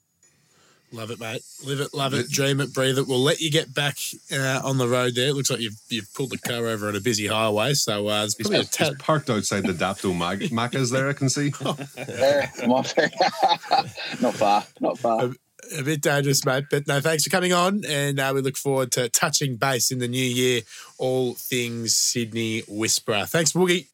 [0.96, 1.42] Love it, mate.
[1.66, 3.06] Live it, love it, dream it, breathe it.
[3.06, 3.98] We'll let you get back
[4.32, 5.28] uh, on the road there.
[5.28, 7.74] It looks like you've, you've pulled the car over on a busy highway.
[7.74, 11.14] So uh, there's He's, probably a he's parked outside the Dapto Mag- Macca's there, I
[11.14, 11.52] can see.
[11.98, 12.76] Yeah, my-
[14.22, 15.32] not far, not far.
[15.78, 16.66] a bit dangerous, mate.
[16.72, 20.00] But no, thanks for coming on, and uh, we look forward to touching base in
[20.00, 20.62] the new year.
[20.98, 23.26] All things Sydney Whisperer.
[23.26, 23.88] Thanks, Woogie.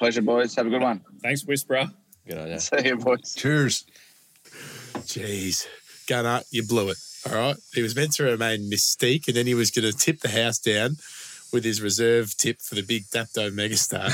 [0.00, 0.56] Pleasure, boys.
[0.56, 1.02] Have a good one.
[1.22, 1.90] Thanks, Whisperer.
[2.26, 2.58] Good on you.
[2.58, 3.34] See you, boys.
[3.36, 3.84] Cheers.
[5.00, 5.66] Jeez,
[6.10, 6.96] Gunner, you blew it.
[7.30, 10.20] All right, he was meant to remain mystique, and then he was going to tip
[10.20, 10.96] the house down
[11.52, 14.08] with his reserve tip for the big Dapto megastar,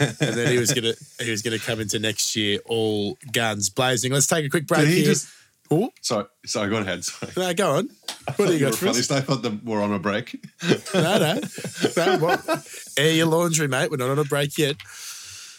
[0.20, 3.18] and then he was going to he was going to come into next year all
[3.32, 4.12] guns blazing.
[4.12, 5.04] Let's take a quick break Did he here.
[5.06, 5.28] just?
[5.70, 6.68] Oh, Sorry, sorry.
[6.70, 7.02] Go ahead.
[7.04, 7.32] Sorry.
[7.36, 7.88] no, go on.
[8.36, 9.10] What do you got for us?
[9.10, 10.38] I thought that we're on a break.
[10.94, 11.40] No, no,
[11.96, 12.18] no.
[12.18, 12.66] What?
[12.98, 13.90] Air your laundry, mate.
[13.90, 14.76] We're not on a break yet.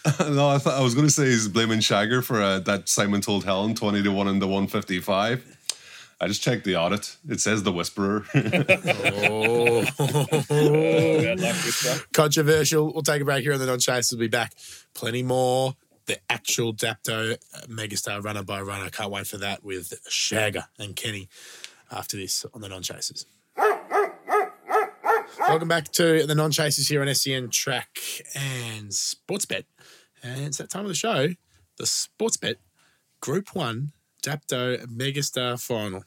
[0.19, 3.21] no, I thought I was going to say he's blaming Shagger for uh, that Simon
[3.21, 5.43] told Helen twenty to one and the one fifty five.
[6.23, 7.17] I just checked the audit.
[7.27, 8.23] It says the Whisperer.
[9.05, 9.83] Oh,
[11.35, 12.93] Bad controversial.
[12.93, 14.53] We'll take a break here, and the non-chasers will be back.
[14.93, 15.75] Plenty more.
[16.05, 18.89] The actual Dapto uh, megastar runner by runner.
[18.89, 21.27] Can't wait for that with Shagger and Kenny
[21.91, 23.25] after this on the non-chasers.
[25.39, 27.99] Welcome back to the non-chasers here on SEN Track
[28.33, 29.65] and Sportsbet.
[30.23, 31.29] And it's that time of the show,
[31.77, 32.55] the Sportsbet
[33.19, 33.91] Group One
[34.23, 36.05] Dapto Megastar Final.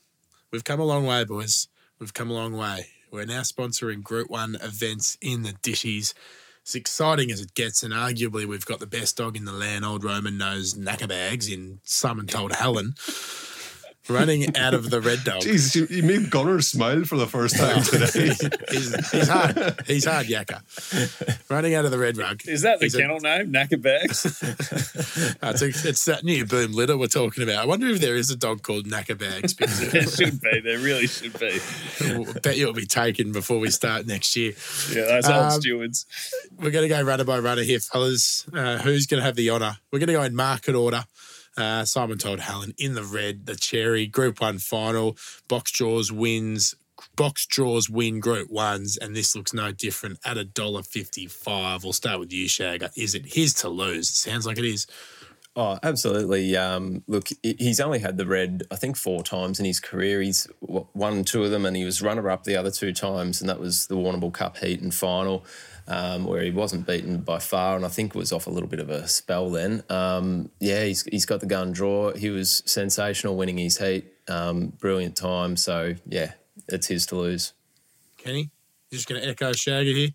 [0.56, 1.68] We've come a long way, boys.
[1.98, 2.86] We've come a long way.
[3.10, 6.14] We're now sponsoring Group One events in the Dishies.
[6.66, 9.84] As exciting as it gets, and arguably we've got the best dog in the land,
[9.84, 12.94] old Roman nose knackerbags in Simon Told Helen,
[14.08, 15.42] running out of the red dog.
[15.42, 18.34] Jeez, you, you made Gunner smile for the first time today.
[18.70, 19.80] he's, he's hard.
[19.86, 20.60] He's hard, Yakka.
[21.50, 22.42] Running out of the red rug.
[22.46, 23.52] Is that the He's a- kennel name?
[23.52, 24.24] Knacker bags?
[25.42, 27.56] Uh, it's, a- it's that new boom litter we're talking about.
[27.56, 30.60] I wonder if there is a dog called Knackerbags because there should be.
[30.60, 31.58] There really should be.
[32.00, 34.52] I bet you it'll be taken before we start next year.
[34.92, 36.06] Yeah, those old Um, stewards.
[36.58, 38.46] We're going to go runner by runner here, fellas.
[38.52, 39.78] Uh, who's going to have the honour?
[39.92, 41.04] We're going to go in market order.
[41.56, 45.16] Uh, Simon told Helen in the red, the cherry, Group One final.
[45.48, 46.74] Box draws wins.
[47.14, 51.84] Box draws win Group Ones, and this looks no different at a dollar fifty-five.
[51.84, 52.90] We'll start with you, Shagger.
[52.96, 54.08] Is it his to lose?
[54.08, 54.86] Sounds like it is.
[55.58, 56.54] Oh, absolutely.
[56.54, 60.20] Um, look, he's only had the red, I think, four times in his career.
[60.20, 63.48] He's won two of them, and he was runner up the other two times, and
[63.48, 65.46] that was the Warrnambool Cup heat and final,
[65.88, 68.68] um, where he wasn't beaten by far, and I think it was off a little
[68.68, 69.82] bit of a spell then.
[69.88, 72.12] Um, yeah, he's, he's got the gun draw.
[72.12, 75.56] He was sensational winning his heat, um, brilliant time.
[75.56, 76.32] So yeah,
[76.68, 77.52] it's his to lose.
[78.18, 78.50] Kenny,
[78.90, 80.10] you're just going to echo Shagger here.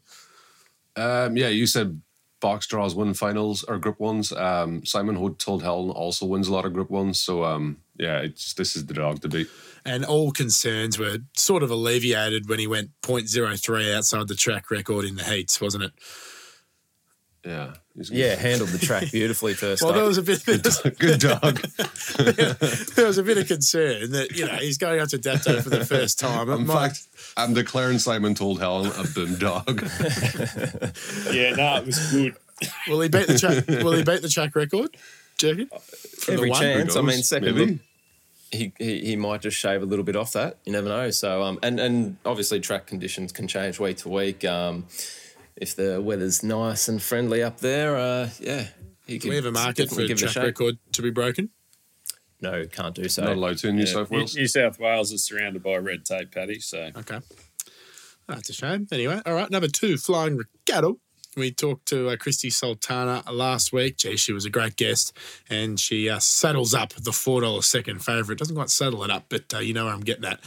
[0.96, 2.02] Um, yeah, you said
[2.42, 4.34] box draws win finals or group ones.
[4.34, 7.22] Um, Simon Hood told Helen also wins a lot of group ones.
[7.22, 9.48] So um, yeah, it's this is the dog to beat.
[9.86, 15.06] And all concerns were sort of alleviated when he went 0.03 outside the track record
[15.06, 15.92] in the heats, wasn't it?
[17.44, 19.96] Yeah, Yeah, handled the track beautifully first Well, up.
[19.96, 21.56] there was a bit, good dog.
[22.96, 25.72] there was a bit of concern that you know he's going out to Dapto for
[25.72, 26.50] the first time.
[26.52, 29.66] It In might- fact, I'm declaring Simon told Helen a boom dog.
[31.32, 32.36] Yeah, no, it was good.
[32.88, 33.68] will he beat the track?
[33.84, 34.96] will he beat the track record?
[35.40, 35.80] Do you reckon?
[36.20, 36.96] From Every chance.
[36.96, 37.72] I mean, second Maybe.
[37.72, 37.80] look,
[38.52, 40.58] he, he he might just shave a little bit off that.
[40.66, 41.10] You never know.
[41.12, 44.46] So um, and and obviously track conditions can change week to week.
[44.46, 44.86] Um,
[45.56, 48.68] if the weather's nice and friendly up there, uh, yeah,
[49.06, 51.50] he Do we have a market for give it a track record to be broken?
[52.42, 53.24] No, can't do so.
[53.24, 54.36] Not allowed to in New Yeah, South Wales.
[54.36, 56.60] New South Wales is surrounded by red tape, Paddy.
[56.60, 57.20] So Okay,
[58.28, 58.88] that's a shame.
[58.92, 61.00] Anyway, all right, number two, Flying Ricardo.
[61.38, 63.98] We talked to uh, Christy Sultana last week.
[63.98, 65.16] Gee, she was a great guest,
[65.50, 68.38] and she uh, saddles up the four dollar second favourite.
[68.38, 70.44] Doesn't quite saddle it up, but uh, you know where I'm getting at.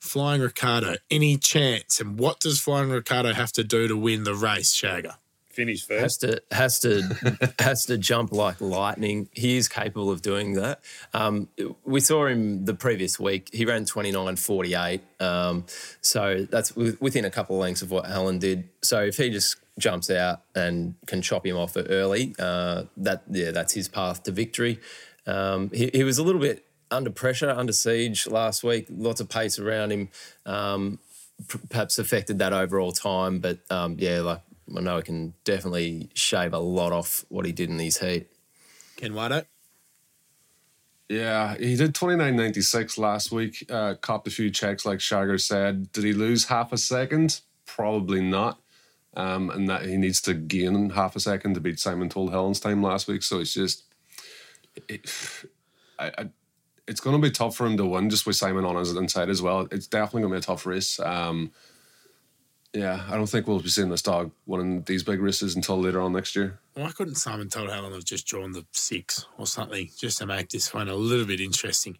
[0.00, 2.00] Flying Ricardo, any chance?
[2.00, 5.14] And what does Flying Ricardo have to do to win the race, Shagger?
[5.48, 6.22] Finish first.
[6.22, 6.80] has first.
[6.80, 9.28] to has to has to jump like lightning.
[9.32, 10.80] He is capable of doing that.
[11.14, 11.48] Um,
[11.84, 13.48] we saw him the previous week.
[13.52, 15.00] He ran twenty nine forty eight.
[15.18, 15.64] Um,
[16.02, 18.68] so that's within a couple of lengths of what Helen did.
[18.82, 23.50] So if he just jumps out and can chop him off early, uh, that yeah,
[23.50, 24.80] that's his path to victory.
[25.26, 28.86] Um, he, he was a little bit under pressure, under siege last week.
[28.90, 30.08] Lots of pace around him.
[30.44, 30.98] Um,
[31.48, 33.40] p- perhaps affected that overall time.
[33.40, 34.42] But um, yeah, like
[34.76, 38.28] I know he can definitely shave a lot off what he did in his heat.
[38.96, 39.46] Ken Whiteout?
[41.08, 43.64] Yeah, he did 29.96 last week.
[43.70, 45.92] Uh, copped a few checks, like Shagger said.
[45.92, 47.42] Did he lose half a second?
[47.64, 48.60] Probably not.
[49.16, 52.60] Um, and that he needs to gain half a second to beat Simon Told Helen's
[52.60, 53.22] time last week.
[53.22, 53.84] So it's just,
[54.88, 55.10] it,
[55.98, 56.28] I, I,
[56.86, 59.30] it's going to be tough for him to win just with Simon on his inside
[59.30, 59.66] as well.
[59.70, 61.00] It's definitely going to be a tough race.
[61.00, 61.50] Um,
[62.76, 66.00] yeah, I don't think we'll be seeing this dog winning these big races until later
[66.00, 66.58] on next year.
[66.74, 70.50] Why couldn't Simon Told Helen have just drawn the six or something just to make
[70.50, 71.96] this one a little bit interesting?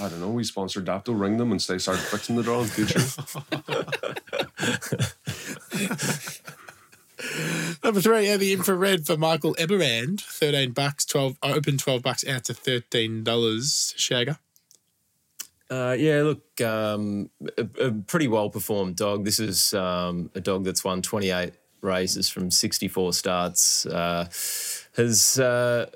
[0.00, 0.30] I don't know.
[0.30, 3.00] We sponsor Dapto, ring them and say start fixing the draw in future.
[7.84, 12.54] Number three, heavy infrared for Michael Eberand, thirteen bucks, twelve open twelve bucks out to
[12.54, 13.94] thirteen dollars.
[13.96, 14.38] Shagger.
[15.70, 19.24] Uh, yeah, look, um, a, a pretty well performed dog.
[19.24, 23.86] This is um, a dog that's won 28 races from 64 starts.
[23.86, 24.28] Uh,
[24.96, 25.86] has uh,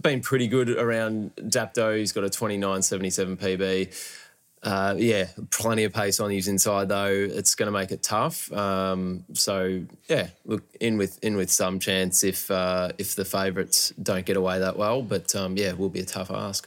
[0.00, 1.98] been pretty good around Dapto.
[1.98, 4.20] He's got a 29.77 PB.
[4.62, 7.12] Uh, yeah, plenty of pace on his inside though.
[7.12, 8.50] It's going to make it tough.
[8.50, 13.92] Um, so yeah, look in with in with some chance if uh, if the favourites
[14.02, 15.02] don't get away that well.
[15.02, 16.66] But um, yeah, it will be a tough ask.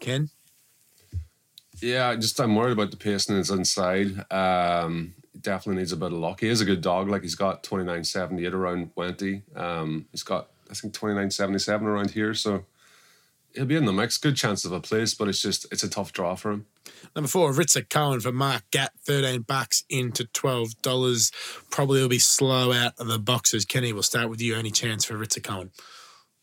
[0.00, 0.30] Ken.
[1.82, 4.24] Yeah, just I'm worried about the pace in his inside.
[4.32, 6.40] Um, definitely needs a bit of luck.
[6.40, 7.10] He is a good dog.
[7.10, 9.42] Like he's got 29.78 around Wenty.
[9.54, 12.34] Um, he's got I think 29.77 around here.
[12.34, 12.64] So
[13.54, 14.18] he'll be in the mix.
[14.18, 16.66] Good chance of a place, but it's just it's a tough draw for him.
[17.14, 21.30] Number four, Ritzer Cohen for Mark Gatt, thirteen bucks into twelve dollars.
[21.70, 23.64] Probably will be slow out of the boxes.
[23.64, 24.56] Kenny, we'll start with you.
[24.56, 25.70] Any chance for Ritzer Cohen?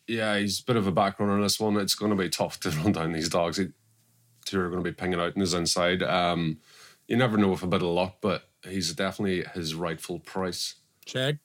[0.06, 1.76] Yeah, he's a bit of a back runner on this one.
[1.76, 3.58] It's going to be tough to run down these dogs.
[3.58, 3.68] He,
[4.44, 6.02] two are going to be pinging out in his inside.
[6.02, 6.58] Um,
[7.06, 10.76] you never know with a bit of luck, but he's definitely his rightful price.
[11.06, 11.38] Shag.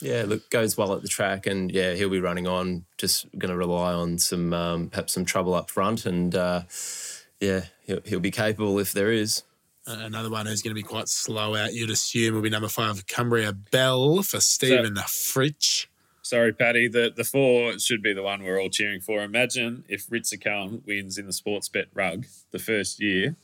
[0.00, 2.84] Yeah, look, goes well at the track, and yeah, he'll be running on.
[2.98, 6.62] Just going to rely on some um, perhaps some trouble up front, and uh,
[7.40, 9.42] yeah, he'll, he'll be capable if there is.
[9.86, 13.06] Another one who's going to be quite slow out, you'd assume, will be number five,
[13.06, 15.86] Cumbria Bell for Stephen Fritsch.
[16.20, 16.88] Sorry, Paddy.
[16.88, 19.22] The the four should be the one we're all cheering for.
[19.22, 23.36] Imagine if Ritzer Cohen wins in the Sportsbet rug the first year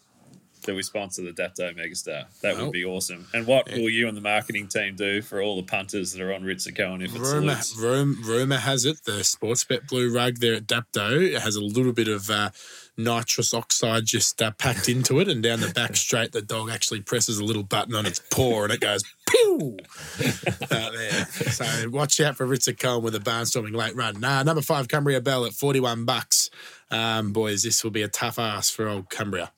[0.64, 2.26] that we sponsor the Dapto Megastar.
[2.40, 3.26] That Well, would be awesome.
[3.32, 6.32] And what will you and the marketing team do for all the punters that are
[6.32, 10.54] on Ritzer Cohen if it's Rumor, rum, rumor has it the Sportsbet blue rug there
[10.54, 12.50] at Dapto it has a little bit of uh,
[12.96, 17.00] nitrous oxide just uh, packed into it, and down the back straight, the dog actually
[17.00, 19.76] presses a little button on its paw, and it goes pew
[20.70, 21.26] out there.
[21.26, 24.20] So watch out for Ritzer Cohen with a barnstorming late run.
[24.20, 26.50] Nah, number five Cumbria Bell at forty one bucks.
[26.90, 29.50] Um, boys, this will be a tough ass for old Cumbria.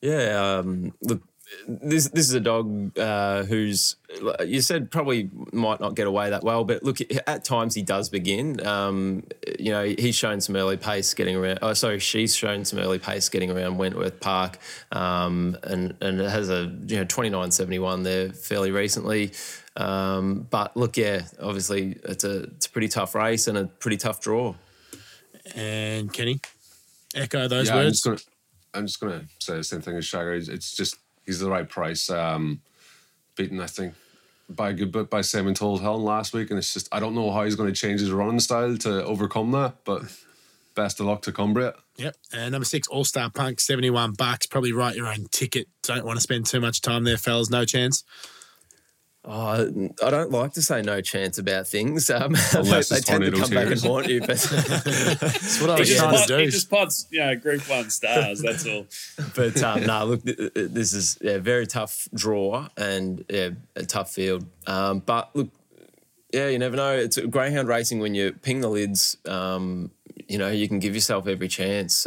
[0.00, 1.22] Yeah, um, look,
[1.66, 3.96] this this is a dog uh, who's
[4.44, 8.08] you said probably might not get away that well, but look, at times he does
[8.08, 8.64] begin.
[8.66, 9.24] Um,
[9.58, 11.58] you know, he's shown some early pace getting around.
[11.62, 14.58] Oh, sorry, she's shown some early pace getting around Wentworth Park,
[14.92, 19.32] um, and and it has a you know twenty nine seventy one there fairly recently.
[19.76, 23.96] Um, but look, yeah, obviously it's a it's a pretty tough race and a pretty
[23.96, 24.54] tough draw.
[25.54, 26.40] And Kenny,
[27.14, 28.06] echo those yeah, I'm words.
[28.74, 30.36] I'm just gonna say the same thing as Shagger.
[30.40, 32.08] It's- just he's the right price.
[32.10, 32.60] Um,
[33.36, 33.94] beaten, I think,
[34.48, 37.14] by a good bit by Simon Told Helen last week, and it's just I don't
[37.14, 39.84] know how he's going to change his running style to overcome that.
[39.84, 40.02] But
[40.74, 41.74] best of luck to Cumbria.
[41.96, 42.16] Yep.
[42.32, 44.46] And number six, All Star Punk, 71 bucks.
[44.46, 45.66] Probably write your own ticket.
[45.82, 47.50] Don't want to spend too much time there, fellas.
[47.50, 48.04] No chance.
[49.30, 52.08] Oh, I don't like to say no chance about things.
[52.08, 54.20] Um, they, they tend to come back and haunt you.
[54.20, 54.28] But
[55.20, 56.36] That's what I was just, trying to pod, do.
[56.38, 58.40] he just pods, you know, Group One stars.
[58.40, 58.86] That's all.
[59.36, 63.84] but um, no, look, th- th- this is a very tough draw and yeah, a
[63.84, 64.46] tough field.
[64.66, 65.48] Um, but look,
[66.32, 66.96] yeah, you never know.
[66.96, 69.18] It's greyhound racing when you ping the lids.
[69.26, 69.90] Um,
[70.26, 72.06] you know, you can give yourself every chance.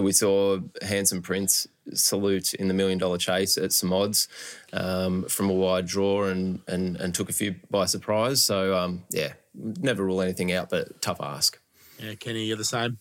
[0.00, 4.28] We saw Handsome Prince salute in the million dollar chase at some odds
[4.72, 8.42] um, from a wide draw and, and and took a few by surprise.
[8.42, 11.58] So um, yeah, never rule anything out, but tough ask.
[11.98, 12.98] Yeah, Kenny, you're the same.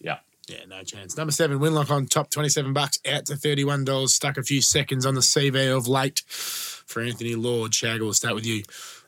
[0.00, 0.18] Yeah.
[0.48, 1.16] Yeah, no chance.
[1.16, 4.08] Number seven, Winlock on top, 27 bucks, out to $31.
[4.08, 7.72] Stuck a few seconds on the CV of late for Anthony Lord.
[7.72, 8.64] Shagger, we'll start with you.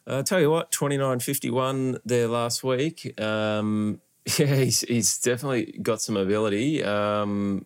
[0.06, 3.18] Uh, tell you what, twenty nine fifty one there last week.
[3.18, 4.00] Um,
[4.38, 6.82] yeah, he's, he's definitely got some ability.
[6.82, 7.64] Um,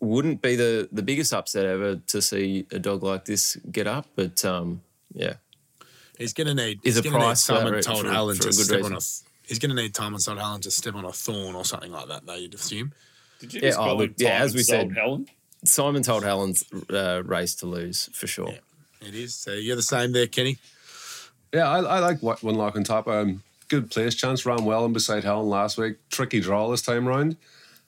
[0.00, 4.06] wouldn't be the, the biggest upset ever to see a dog like this get up,
[4.16, 4.82] but um,
[5.14, 5.34] yeah,
[6.18, 6.78] He's going to need.
[6.84, 8.52] Is he's a gonna need price for Simon that, told for- Allen for to a
[8.52, 8.92] good step reason.
[8.92, 9.48] on a.
[9.48, 12.06] He's going to need Simon told Allen to step on a thorn or something like
[12.08, 12.24] that.
[12.26, 12.92] Though you'd assume.
[13.40, 15.26] Did you Yeah, just oh, look, him yeah, as we said- Helen?
[15.64, 18.50] Simon told Helen's uh, race to lose for sure.
[18.50, 19.08] Yeah.
[19.08, 19.34] It is.
[19.34, 20.58] So you're the same there, Kenny.
[21.52, 23.08] Yeah, I, I like one lock on top.
[23.08, 23.42] Um,
[23.72, 25.96] good place chance, ran well and beside Helen last week.
[26.10, 27.36] Tricky draw this time round.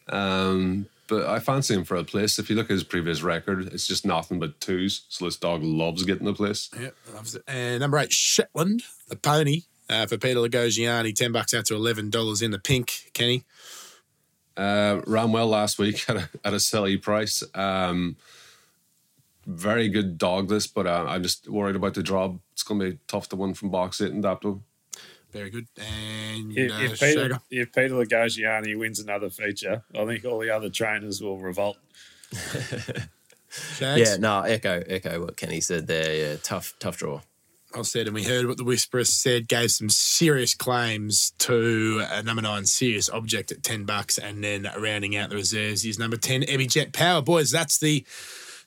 [0.08, 2.38] Um, but I fancy him for a place.
[2.38, 5.02] If you look at his previous record, it's just nothing but twos.
[5.10, 6.70] So this dog loves getting the place.
[6.80, 7.42] Yeah, loves it.
[7.46, 9.62] And number eight, Shetland, the pony.
[9.90, 13.10] Uh, for Peter Lagosiani, ten bucks out to eleven dollars in the pink.
[13.12, 13.44] Kenny,
[14.56, 17.42] Uh, ran well last week at a, at a silly price.
[17.54, 18.16] Um,
[19.46, 22.34] very good dog this, but uh, I'm just worried about the draw.
[22.52, 24.62] It's going to be tough to win from box eight and Dapto.
[25.34, 25.66] Very good.
[25.76, 27.40] And If, uh, if, Peter, Shagger.
[27.50, 31.76] if Peter Lagosiani wins another feature, I think all the other trainers will revolt.
[33.80, 36.12] Yeah, no, echo echo what Kenny said there.
[36.14, 37.20] Yeah, tough tough draw.
[37.76, 39.48] I said, and we heard what the Whisperer said.
[39.48, 44.68] Gave some serious claims to uh, number nine, Serious Object at ten bucks, and then
[44.78, 47.22] rounding out the reserves is number ten, Ebby Jet Power.
[47.22, 48.04] Boys, that's the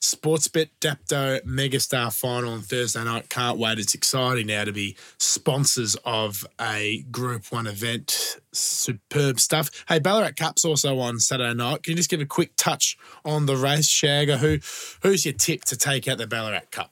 [0.01, 3.29] Sportsbet Dapto Megastar final on Thursday night.
[3.29, 3.79] Can't wait!
[3.79, 8.37] It's exciting now to be sponsors of a Group One event.
[8.51, 9.69] Superb stuff.
[9.87, 11.83] Hey, Ballarat Cup's also on Saturday night.
[11.83, 14.37] Can you just give a quick touch on the race, Shagger?
[14.37, 14.59] Who,
[15.07, 16.91] who's your tip to take out the Ballarat Cup?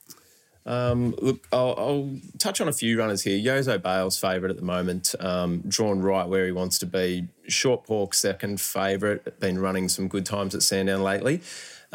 [0.65, 3.39] Um, look, I'll, I'll touch on a few runners here.
[3.39, 7.27] Yozo Bale's favourite at the moment, um, drawn right where he wants to be.
[7.47, 11.41] Short Pork second favourite, been running some good times at Sandown lately.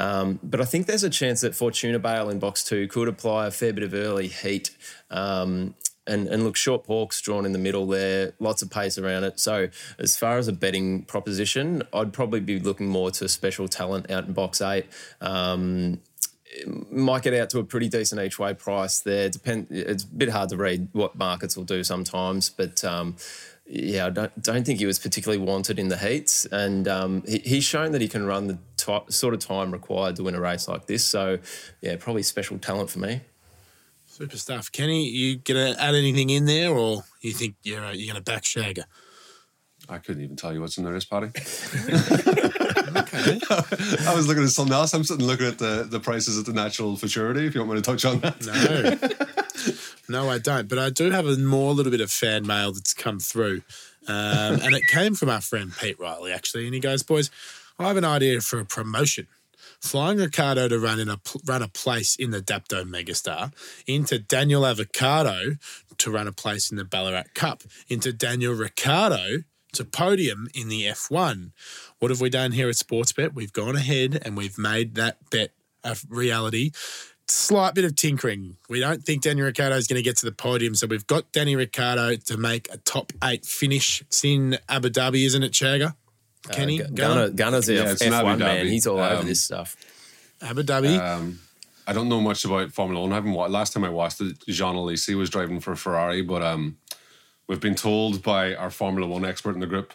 [0.00, 3.46] Um, but I think there's a chance that Fortuna Bale in box two could apply
[3.46, 4.70] a fair bit of early heat.
[5.10, 5.74] Um,
[6.06, 9.38] and, and look, short pork's drawn in the middle there, lots of pace around it.
[9.38, 14.10] So, as far as a betting proposition, I'd probably be looking more to special talent
[14.10, 14.86] out in box eight.
[15.20, 16.00] Um,
[16.90, 19.28] might get out to a pretty decent each way price there.
[19.28, 19.66] Depend.
[19.70, 23.16] It's a bit hard to read what markets will do sometimes, but um,
[23.66, 27.38] yeah, I don't don't think he was particularly wanted in the heats, and um, he,
[27.38, 30.40] he's shown that he can run the ti sort of time required to win a
[30.40, 31.04] race like this.
[31.04, 31.38] So
[31.80, 33.22] yeah, probably special talent for me.
[34.06, 34.70] Super stuff.
[34.70, 38.42] Kenny, you gonna add anything in there, or you think you're uh, you're gonna back
[38.42, 38.84] Shagger?
[39.88, 41.30] I couldn't even tell you what's in the race party.
[44.06, 44.94] I was looking at something else.
[44.94, 47.46] I'm sitting looking at the, the prices at the natural futurity.
[47.46, 49.08] If you want me to touch on that,
[50.08, 50.68] No, no, I don't.
[50.68, 53.62] But I do have a more little bit of fan mail that's come through,
[54.06, 57.30] um, and it came from our friend Pete Riley actually, and he goes, "Boys,
[57.80, 59.26] I have an idea for a promotion."
[59.80, 63.52] Flying Ricardo to run in a run a place in the Dapto Megastar,
[63.86, 65.56] into Daniel Avocado
[65.96, 70.84] to run a place in the Ballarat Cup, into Daniel Ricciardo to podium in the
[70.84, 71.52] F1.
[71.98, 73.34] What have we done here at Sportsbet?
[73.34, 75.52] We've gone ahead and we've made that bet
[75.82, 76.72] a reality.
[77.28, 78.56] Slight bit of tinkering.
[78.68, 81.30] We don't think Danny Ricciardo is going to get to the podium, so we've got
[81.32, 84.00] Danny Ricciardo to make a top eight finish.
[84.02, 85.94] It's in Abu Dhabi, isn't it, Shagger?
[86.50, 87.14] Kenny, Uh, Gu- Gunner?
[87.14, 88.66] Gunner, Gunner's our Yeah, it's in Abu F1 man.
[88.66, 89.76] He's all over Um, this stuff.
[90.42, 90.98] Abu Dhabi.
[90.98, 91.38] um,
[91.86, 93.12] I don't know much about Formula One.
[93.12, 93.50] I haven't watched.
[93.52, 96.78] Last time I watched it, Jean Alesi was driving for Ferrari, but um,
[97.48, 99.92] we've been told by our Formula One expert in the group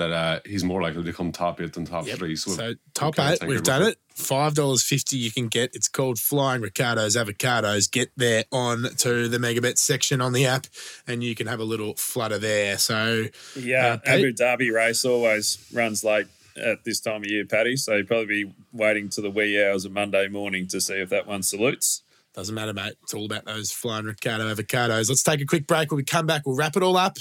[0.00, 2.18] that uh, he's more likely to come top eight than top Yep.
[2.18, 2.34] three.
[2.36, 3.96] So, So we've- top eight, we've done it.
[4.14, 5.70] Five dollars fifty you can get.
[5.74, 7.90] It's called Flying Ricardo's Avocados.
[7.90, 10.66] Get there on to the Megabet section on the app,
[11.06, 12.76] and you can have a little flutter there.
[12.78, 13.26] So
[13.56, 16.26] Yeah, Uh, Abu Dhabi race always runs late
[16.56, 17.76] at this time of year, Paddy.
[17.76, 21.08] So you'd probably be waiting to the wee hours of Monday morning to see if
[21.10, 22.02] that one salutes.
[22.32, 22.94] Doesn't matter, mate.
[23.02, 25.08] It's all about those Flying Ricardo Avocados.
[25.08, 25.90] Let's take a quick break.
[25.90, 27.16] When we come back, we'll wrap it all up,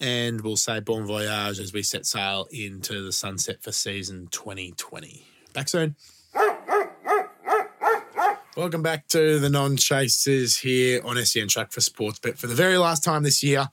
[0.00, 4.72] and we'll say bon voyage as we set sail into the sunset for season twenty
[4.78, 5.26] twenty.
[5.52, 5.94] Back soon.
[8.56, 12.78] Welcome back to the non chasers here on SEN Track for Sportsbet for the very
[12.78, 13.68] last time this year.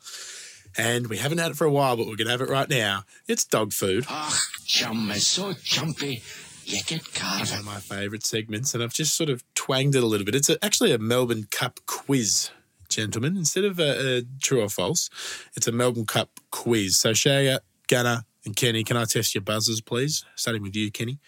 [0.77, 2.67] And we haven't had it for a while, but we're going to have it right
[2.67, 3.03] now.
[3.27, 4.33] It's dog food, Ach,
[4.65, 6.23] chum is so jumpy.
[6.65, 8.73] You get one of my favourite segments.
[8.73, 10.35] And I've just sort of twanged it a little bit.
[10.35, 12.49] It's a, actually a Melbourne Cup quiz,
[12.89, 13.35] gentlemen.
[13.37, 15.09] Instead of a, a true or false,
[15.55, 16.97] it's a Melbourne Cup quiz.
[16.97, 20.25] So, Shagger, Gunner, and Kenny, can I test your buzzers, please?
[20.35, 21.19] Starting with you, Kenny.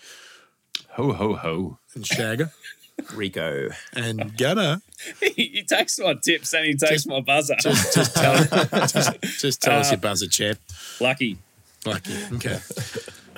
[0.92, 1.80] Ho ho ho.
[1.94, 2.52] And Shagger.
[3.14, 3.70] Rico.
[3.94, 4.82] And Gunner.
[5.22, 7.56] he takes my tips and he takes Just- my buzzer.
[7.60, 8.36] Just, just tell,
[8.88, 10.60] just, just tell us Uh, your buzzer, champ.
[11.02, 11.38] Lucky.
[11.86, 12.14] Lucky.
[12.34, 12.60] Okay.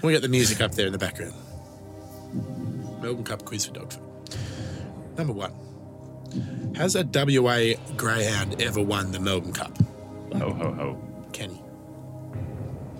[0.03, 1.33] We got the music up there in the background.
[3.07, 4.01] Melbourne Cup quiz for Dogfood.
[5.17, 5.53] Number one.
[6.75, 9.71] Has a WA Greyhound ever won the Melbourne Cup?
[10.33, 11.01] Ho ho ho.
[11.31, 11.61] Kenny.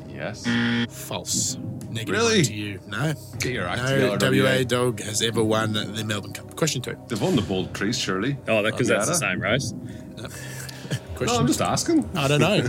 [0.08, 0.48] Yes.
[0.90, 1.58] False.
[1.90, 2.36] Negative Really?
[2.38, 2.80] one to you.
[2.88, 3.14] No.
[3.40, 4.64] Get your act No together, WA WA.
[4.64, 6.56] dog has ever won the Melbourne Cup.
[6.56, 6.96] Question two.
[7.10, 8.38] They've won the Bold Trease, surely.
[8.48, 9.74] Oh, that because that's the same race.
[10.16, 10.28] No,
[11.16, 12.10] Question I'm just asking.
[12.16, 12.66] I don't know.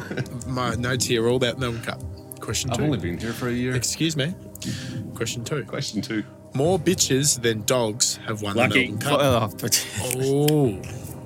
[0.49, 2.03] My notes here are all about Melbourne Cup.
[2.41, 2.83] Question I've two.
[2.85, 3.77] only been here for a year.
[3.77, 4.35] Excuse me.
[5.15, 5.63] Question two.
[5.65, 6.25] Question two.
[6.55, 8.87] More bitches than dogs have won Lucky.
[8.87, 9.21] the Melbourne Cup.
[9.21, 9.69] Oh,
[10.05, 10.81] Oh,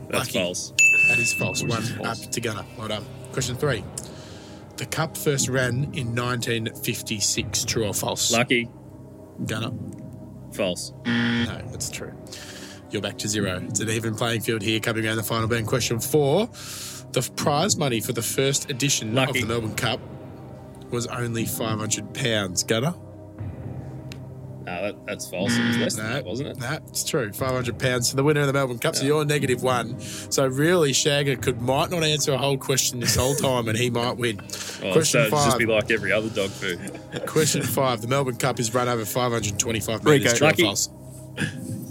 [0.09, 0.39] That's lucky.
[0.39, 0.73] false.
[1.09, 1.63] That is false.
[1.63, 2.25] One false.
[2.27, 2.65] up to Gunner.
[2.77, 3.05] Well done.
[3.33, 3.83] Question three.
[4.77, 7.65] The cup first ran in 1956.
[7.65, 8.33] True or false?
[8.33, 8.69] Lucky.
[9.47, 9.71] Gunner.
[10.53, 10.93] False.
[11.07, 12.13] No, that's true.
[12.91, 13.63] You're back to zero.
[13.69, 14.81] It's an even playing field here.
[14.81, 15.67] Coming around the final band.
[15.67, 16.47] Question four.
[17.13, 19.41] The prize money for the first edition Lucky.
[19.43, 20.01] of the Melbourne Cup
[20.91, 22.65] was only 500 pounds.
[22.65, 22.95] Gunner.
[24.65, 25.57] No, that, that's false.
[25.57, 26.59] It was less than No, that, wasn't it?
[26.59, 27.33] That's true.
[27.33, 28.95] Five hundred pounds for the winner of the Melbourne Cup.
[28.97, 29.99] So you're negative one.
[30.01, 33.91] So really, Shagger could might not answer a whole question this whole time, and he
[33.91, 34.37] might win.
[34.83, 35.45] Well, question so it'd five.
[35.47, 36.79] just be like every other dog food.
[37.27, 38.01] Question five.
[38.03, 40.11] The Melbourne Cup is run over 525 Rico.
[40.25, 40.39] metres.
[40.39, 40.89] True or false?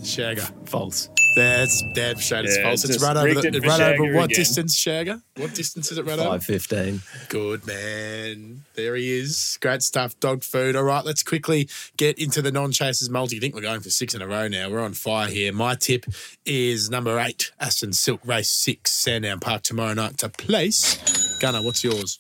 [0.04, 0.68] Shagger.
[0.68, 1.10] false.
[1.36, 2.43] That's damn straight.
[2.45, 2.84] It's Yeah, false.
[2.84, 3.26] It's just run over.
[3.28, 4.36] rigged The, it it for run over Shagger what again.
[4.38, 5.22] distance, Shagger?
[5.38, 6.30] What distance is it run over?
[6.32, 7.02] Five fifteen.
[7.30, 8.64] Good man.
[8.76, 9.58] There he is.
[9.62, 10.20] Great stuff.
[10.20, 10.76] Dog food.
[10.76, 13.38] All right, let's quickly get into the non chasers multi.
[13.38, 14.70] I think we're going for six in a row now.
[14.70, 15.54] We're on fire here.
[15.54, 16.06] My tip
[16.45, 21.39] is number eight, Aston Silk Race Six, Sandown Park tomorrow night to place.
[21.39, 22.20] Gunner, what's yours?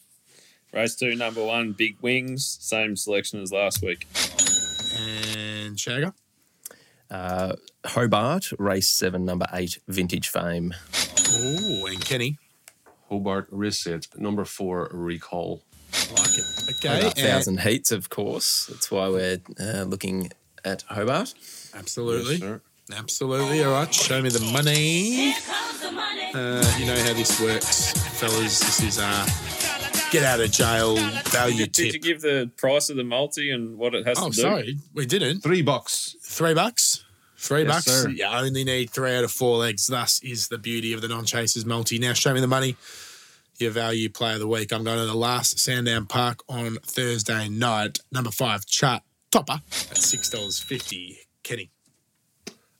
[0.73, 2.57] Race two, number one, Big Wings.
[2.61, 4.07] Same selection as last week.
[4.97, 6.13] And Shagger.
[7.11, 7.55] Uh,
[7.85, 10.73] Hobart, race seven, number eight, Vintage Fame.
[11.33, 12.37] Oh, and Kenny.
[13.09, 15.61] Hobart Race 8, number 4, Recall.
[16.17, 16.45] Like it.
[16.77, 16.87] Okay.
[16.95, 18.67] Hobart and- thousand heats, of course.
[18.67, 20.31] That's why we're uh, looking
[20.63, 21.33] at Hobart.
[21.73, 22.37] absolutely.
[22.37, 22.59] Yes.
[22.97, 23.63] Absolutely.
[23.63, 23.93] All right.
[23.93, 25.33] Show me the money.
[26.33, 28.59] Uh, you know how this works, fellas.
[28.59, 29.25] This is uh,
[30.11, 30.95] get out of jail
[31.25, 34.29] value Did, did you give the price of the multi and what it has Oh,
[34.29, 34.41] to do?
[34.41, 34.77] Oh, sorry.
[34.93, 35.39] We didn't.
[35.41, 36.15] Three bucks.
[36.21, 36.90] Three bucks.
[37.41, 37.85] Three Yes, bucks.
[37.85, 38.09] sir.
[38.09, 39.87] You only need three out of four legs.
[39.87, 41.97] Thus is the beauty of the non-chasers multi.
[41.97, 42.75] Now show me the money.
[43.57, 44.71] Your value play of the week.
[44.71, 47.99] I'm going to the last Sandown Park on Thursday night.
[48.11, 49.53] Number five, chart topper
[49.89, 51.17] at six dollars fifty.
[51.43, 51.71] Kenny.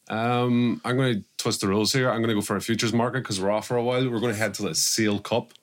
[0.10, 2.10] Um, I'm going to twist the rules here.
[2.10, 4.04] I'm going to go for a futures market because we're off for a while.
[4.10, 5.54] We're going to head to the Seal Cup.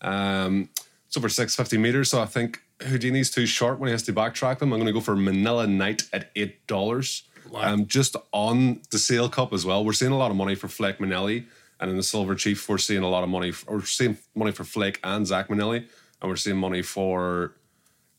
[0.00, 0.68] Um,
[1.06, 4.58] it's over 650 meters, so I think Houdini's too short when he has to backtrack
[4.58, 4.72] them.
[4.72, 6.30] I'm going to go for Manila Knight at
[7.50, 7.64] $8.
[7.64, 10.68] Um, just on the Seal Cup as well, we're seeing a lot of money for
[10.68, 11.46] Fleck Manelli.
[11.80, 13.50] And in the Silver Chief, we're seeing a lot of money.
[13.50, 15.86] For, we're seeing money for Fleck and Zach Manelli.
[16.20, 17.54] And we're seeing money for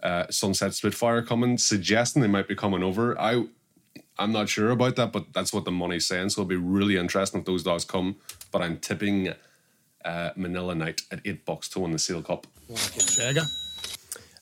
[0.03, 3.19] uh, Sunset Spitfire coming, suggesting they might be coming over.
[3.19, 3.45] I
[4.17, 6.29] I'm not sure about that, but that's what the money's saying.
[6.29, 8.17] So it'll be really interesting if those dogs come.
[8.51, 9.33] But I'm tipping
[10.05, 12.47] uh, Manila Night at eight bucks to win the Seal Cup.
[12.69, 13.64] Like it.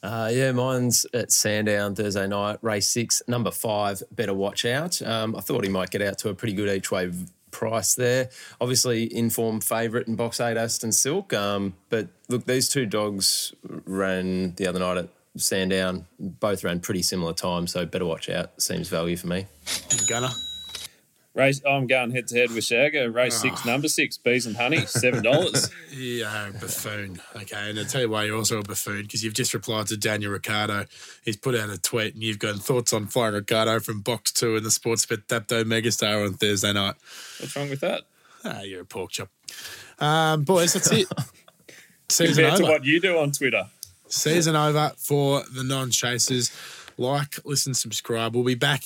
[0.03, 4.03] Uh, yeah, mine's at Sandown Thursday night, race six, number five.
[4.11, 5.01] Better watch out.
[5.01, 7.09] Um, I thought he might get out to a pretty good each way
[7.51, 8.29] price there.
[8.59, 11.31] Obviously, informed favourite in box eight, Aston Silk.
[11.33, 13.53] Um, but look, these two dogs
[13.85, 16.05] ran the other night at Sandown.
[16.19, 18.61] Both ran pretty similar time, so better watch out.
[18.61, 19.47] Seems value for me.
[20.09, 20.29] Gunner.
[21.35, 23.11] Race, I'm going head to head with Shagger.
[23.13, 23.41] Race Ah.
[23.41, 25.71] six, number six, Bees and Honey, $7.
[25.91, 27.19] Yeah, buffoon.
[27.35, 29.97] Okay, and I'll tell you why you're also a buffoon because you've just replied to
[29.97, 30.85] Daniel Ricciardo.
[31.25, 34.55] He's put out a tweet and you've got thoughts on flying Ricardo from box two
[34.55, 36.95] in the Sportsbet Dapto Megastar on Thursday night.
[37.39, 38.03] What's wrong with that?
[38.45, 39.29] Ah, you're a pork chop.
[39.99, 41.07] Um, boys, that's it.
[42.09, 42.71] Season Compared to over.
[42.73, 43.63] what you do on Twitter.
[44.07, 46.51] Season over for the non chasers.
[46.97, 48.35] Like, listen, subscribe.
[48.35, 48.83] We'll be back.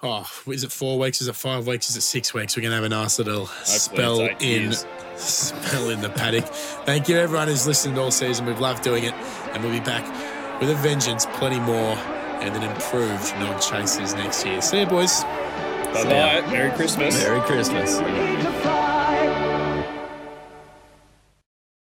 [0.00, 1.20] Oh, is it four weeks?
[1.20, 1.90] Is it five weeks?
[1.90, 2.56] Is it six weeks?
[2.56, 4.86] We're going to have a nice little spell in years.
[5.16, 6.44] spell in the paddock.
[6.44, 8.46] Thank you, everyone who's listened all season.
[8.46, 9.14] We've loved doing it,
[9.52, 10.04] and we'll be back
[10.60, 11.96] with a vengeance, plenty more,
[12.40, 14.62] and an improved non chasers next year.
[14.62, 15.24] See you, boys.
[15.24, 16.52] Bye bye.
[16.52, 17.20] Merry Christmas.
[17.24, 17.96] Merry Christmas.
[17.98, 18.04] to
[18.62, 18.97] fly.